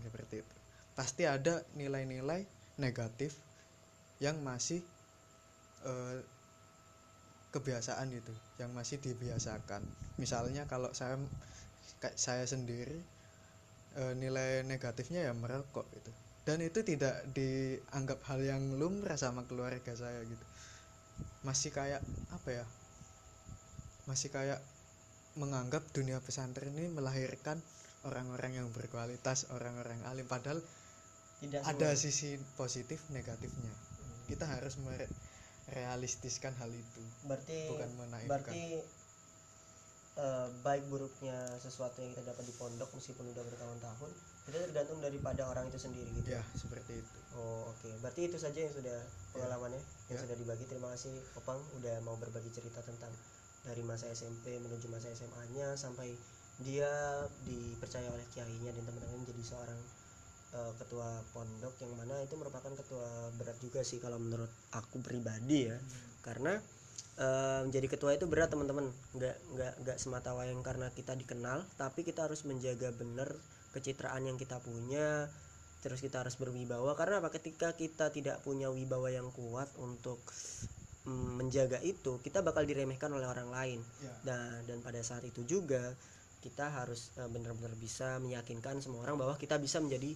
seperti 0.01 0.41
itu. 0.41 0.55
Pasti 0.95 1.27
ada 1.27 1.61
nilai-nilai 1.75 2.47
negatif 2.79 3.35
yang 4.23 4.39
masih 4.43 4.79
eh, 5.83 6.19
kebiasaan 7.51 8.11
itu 8.11 8.33
yang 8.59 8.71
masih 8.75 8.99
dibiasakan. 8.99 9.83
Misalnya 10.19 10.67
kalau 10.67 10.91
saya 10.91 11.19
kayak 11.99 12.15
saya 12.19 12.43
sendiri 12.43 12.99
eh, 13.95 14.13
nilai 14.15 14.63
negatifnya 14.67 15.27
ya 15.27 15.33
merokok 15.35 15.87
gitu. 15.95 16.11
Dan 16.45 16.61
itu 16.61 16.85
tidak 16.85 17.25
dianggap 17.33 18.21
hal 18.29 18.39
yang 18.45 18.77
lumrah 18.77 19.17
sama 19.17 19.47
keluarga 19.49 19.97
saya 19.97 20.21
gitu. 20.27 20.45
Masih 21.41 21.73
kayak 21.73 22.05
apa 22.29 22.49
ya 22.61 22.65
masih 24.05 24.29
kayak 24.29 24.61
menganggap 25.35 25.83
dunia 25.91 26.21
pesantren 26.21 26.71
ini 26.73 26.87
melahirkan 26.87 27.59
orang-orang 28.03 28.55
yang 28.55 28.67
berkualitas 28.71 29.49
orang-orang 29.51 29.97
alim 30.05 30.23
padahal 30.25 30.61
Tidak 31.35 31.61
ada 31.61 31.89
semua. 31.91 31.99
sisi 31.99 32.29
positif 32.55 33.01
negatifnya 33.09 33.69
Hmm. 33.69 34.21
kita 34.25 34.45
harus 34.45 34.77
merealistiskan 34.79 36.53
hal 36.55 36.69
itu 36.69 37.01
Berarti 37.23 37.57
bukan 37.67 37.89
menaifkan 37.97 38.29
berarti 38.29 38.61
eh, 40.15 40.47
baik 40.61 40.87
buruknya 40.87 41.35
sesuatu 41.59 41.99
yang 41.99 42.15
kita 42.15 42.23
dapat 42.25 42.47
di 42.47 42.53
pondok 42.55 42.87
meskipun 42.89 43.27
udah 43.27 43.43
bertahun-tahun 43.43 44.11
itu 44.45 44.57
tergantung 44.63 45.01
daripada 45.01 45.43
orang 45.43 45.67
itu 45.67 45.75
sendiri 45.77 46.07
gitu. 46.13 46.31
ya 46.31 46.43
seperti 46.55 47.01
itu 47.01 47.17
Oh 47.35 47.67
oke, 47.67 47.89
berarti 47.99 48.31
itu 48.31 48.37
saja 48.39 48.55
yang 48.55 48.71
sudah 48.71 48.95
pengalamannya 49.33 49.81
yang 50.07 50.15
Ya. 50.15 50.23
sudah 50.23 50.37
dibagi. 50.39 50.63
Terima 50.63 50.87
kasih 50.87 51.11
Opang 51.35 51.59
udah 51.75 51.99
mau 51.99 52.15
berbagi 52.15 52.47
cerita 52.47 52.79
tentang 52.79 53.11
dari 53.65 53.81
masa 53.81 54.07
SMP 54.13 54.61
menuju 54.61 54.87
masa 54.93 55.09
SMA-nya 55.11 55.73
sampai 55.73 56.13
dia 56.61 56.87
dipercaya 57.43 58.07
oleh 58.07 58.23
kiainya 58.31 58.71
dan 58.71 58.83
teman-teman 58.87 59.25
menjadi 59.25 59.43
seorang 59.43 59.79
eh, 60.55 60.73
ketua 60.79 61.19
pondok 61.35 61.73
yang 61.83 61.91
mana 61.99 62.15
itu 62.23 62.37
merupakan 62.39 62.71
ketua 62.71 63.33
berat 63.35 63.57
juga 63.59 63.83
sih 63.83 63.99
kalau 63.99 64.21
menurut 64.21 64.47
aku 64.71 65.03
pribadi 65.03 65.67
ya. 65.67 65.77
Karena 66.23 66.55
eh, 67.19 67.59
menjadi 67.67 67.87
ketua 67.91 68.15
itu 68.15 68.29
berat 68.29 68.53
teman-teman. 68.53 68.87
Nggak 69.17 69.35
nggak 69.51 69.73
nggak 69.83 69.97
semata 69.99 70.31
wayang 70.31 70.63
karena 70.63 70.87
kita 70.95 71.17
dikenal, 71.17 71.67
tapi 71.75 72.07
kita 72.07 72.29
harus 72.29 72.47
menjaga 72.47 72.95
benar 72.95 73.35
kecitraan 73.75 74.23
yang 74.23 74.39
kita 74.39 74.63
punya 74.63 75.27
terus 75.83 76.01
kita 76.01 76.25
harus 76.25 76.33
berwibawa 76.41 76.97
karena 76.97 77.21
apa 77.21 77.29
ketika 77.29 77.77
kita 77.77 78.09
tidak 78.09 78.41
punya 78.41 78.73
wibawa 78.73 79.13
yang 79.13 79.29
kuat 79.29 79.69
untuk 79.77 80.17
menjaga 81.05 81.77
itu 81.85 82.17
kita 82.25 82.41
bakal 82.41 82.65
diremehkan 82.65 83.13
oleh 83.13 83.29
orang 83.29 83.49
lain. 83.53 83.79
Ya. 84.01 84.13
Dan 84.25 84.65
dan 84.65 84.77
pada 84.81 85.01
saat 85.05 85.21
itu 85.25 85.45
juga 85.45 85.93
kita 86.41 86.69
harus 86.69 87.13
eh, 87.17 87.29
benar-benar 87.29 87.73
bisa 87.77 88.17
meyakinkan 88.21 88.81
semua 88.81 89.05
orang 89.05 89.17
bahwa 89.17 89.33
kita 89.37 89.57
bisa 89.61 89.81
menjadi 89.81 90.13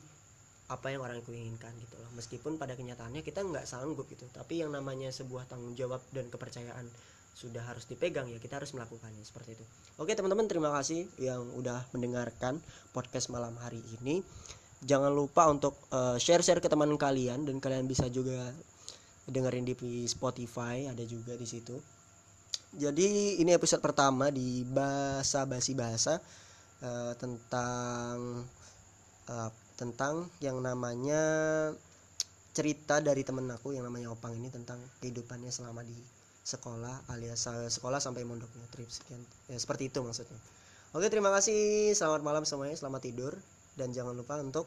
apa 0.69 0.93
yang 0.93 1.01
orang 1.01 1.17
itu 1.17 1.33
inginkan 1.33 1.73
gitu 1.81 1.97
loh. 1.97 2.09
Meskipun 2.13 2.61
pada 2.61 2.77
kenyataannya 2.77 3.25
kita 3.25 3.41
nggak 3.41 3.65
sanggup 3.65 4.05
gitu. 4.09 4.29
Tapi 4.29 4.61
yang 4.61 4.69
namanya 4.69 5.09
sebuah 5.09 5.49
tanggung 5.49 5.73
jawab 5.73 6.01
dan 6.13 6.29
kepercayaan 6.29 6.85
sudah 7.33 7.63
harus 7.63 7.87
dipegang 7.87 8.27
ya 8.27 8.35
kita 8.35 8.59
harus 8.59 8.75
melakukannya 8.75 9.23
seperti 9.23 9.55
itu. 9.55 9.65
Oke 9.95 10.11
teman-teman 10.11 10.49
terima 10.49 10.75
kasih 10.75 11.07
yang 11.21 11.41
udah 11.55 11.87
mendengarkan 11.95 12.59
podcast 12.91 13.31
malam 13.31 13.55
hari 13.57 13.79
ini. 14.01 14.21
Jangan 14.83 15.11
lupa 15.11 15.49
untuk 15.49 15.75
eh, 15.89 16.17
share-share 16.21 16.61
ke 16.61 16.69
teman 16.69 16.93
kalian 16.99 17.47
dan 17.49 17.57
kalian 17.57 17.87
bisa 17.89 18.05
juga 18.11 18.53
dengerin 19.29 19.65
di 19.65 19.75
Spotify 20.09 20.89
ada 20.89 21.01
juga 21.05 21.37
di 21.37 21.47
situ. 21.47 21.77
Jadi 22.69 23.41
ini 23.41 23.49
episode 23.49 23.81
pertama 23.81 24.29
di 24.29 24.61
bahasa 24.61 25.45
basi 25.49 25.73
bahasa 25.73 26.21
eh, 26.85 27.13
tentang 27.17 28.45
eh, 29.25 29.51
tentang 29.73 30.29
yang 30.43 30.61
namanya 30.61 31.21
cerita 32.53 32.99
dari 32.99 33.23
temen 33.23 33.47
aku 33.49 33.71
yang 33.73 33.87
namanya 33.87 34.11
Opang 34.11 34.35
ini 34.35 34.51
tentang 34.51 34.77
kehidupannya 34.99 35.49
selama 35.49 35.81
di 35.81 35.95
sekolah 36.45 37.09
alias 37.13 37.49
eh, 37.49 37.69
sekolah 37.69 37.97
sampai 37.97 38.25
mondoknya. 38.25 38.65
Trip 38.69 38.89
sekian. 38.89 39.21
Ya 39.49 39.57
seperti 39.57 39.89
itu 39.89 40.01
maksudnya. 40.05 40.37
Oke, 40.89 41.05
terima 41.13 41.29
kasih. 41.29 41.93
Selamat 41.93 42.25
malam 42.25 42.43
semuanya, 42.49 42.73
selamat 42.73 43.01
tidur. 43.05 43.33
Dan 43.77 43.93
jangan 43.93 44.17
lupa 44.17 44.41
untuk 44.41 44.65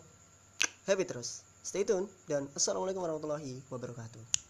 happy 0.86 1.02
terus. 1.02 1.42
Stay 1.62 1.82
tune. 1.82 2.06
Dan 2.30 2.46
assalamualaikum 2.54 3.02
warahmatullahi 3.02 3.58
wabarakatuh. 3.70 4.41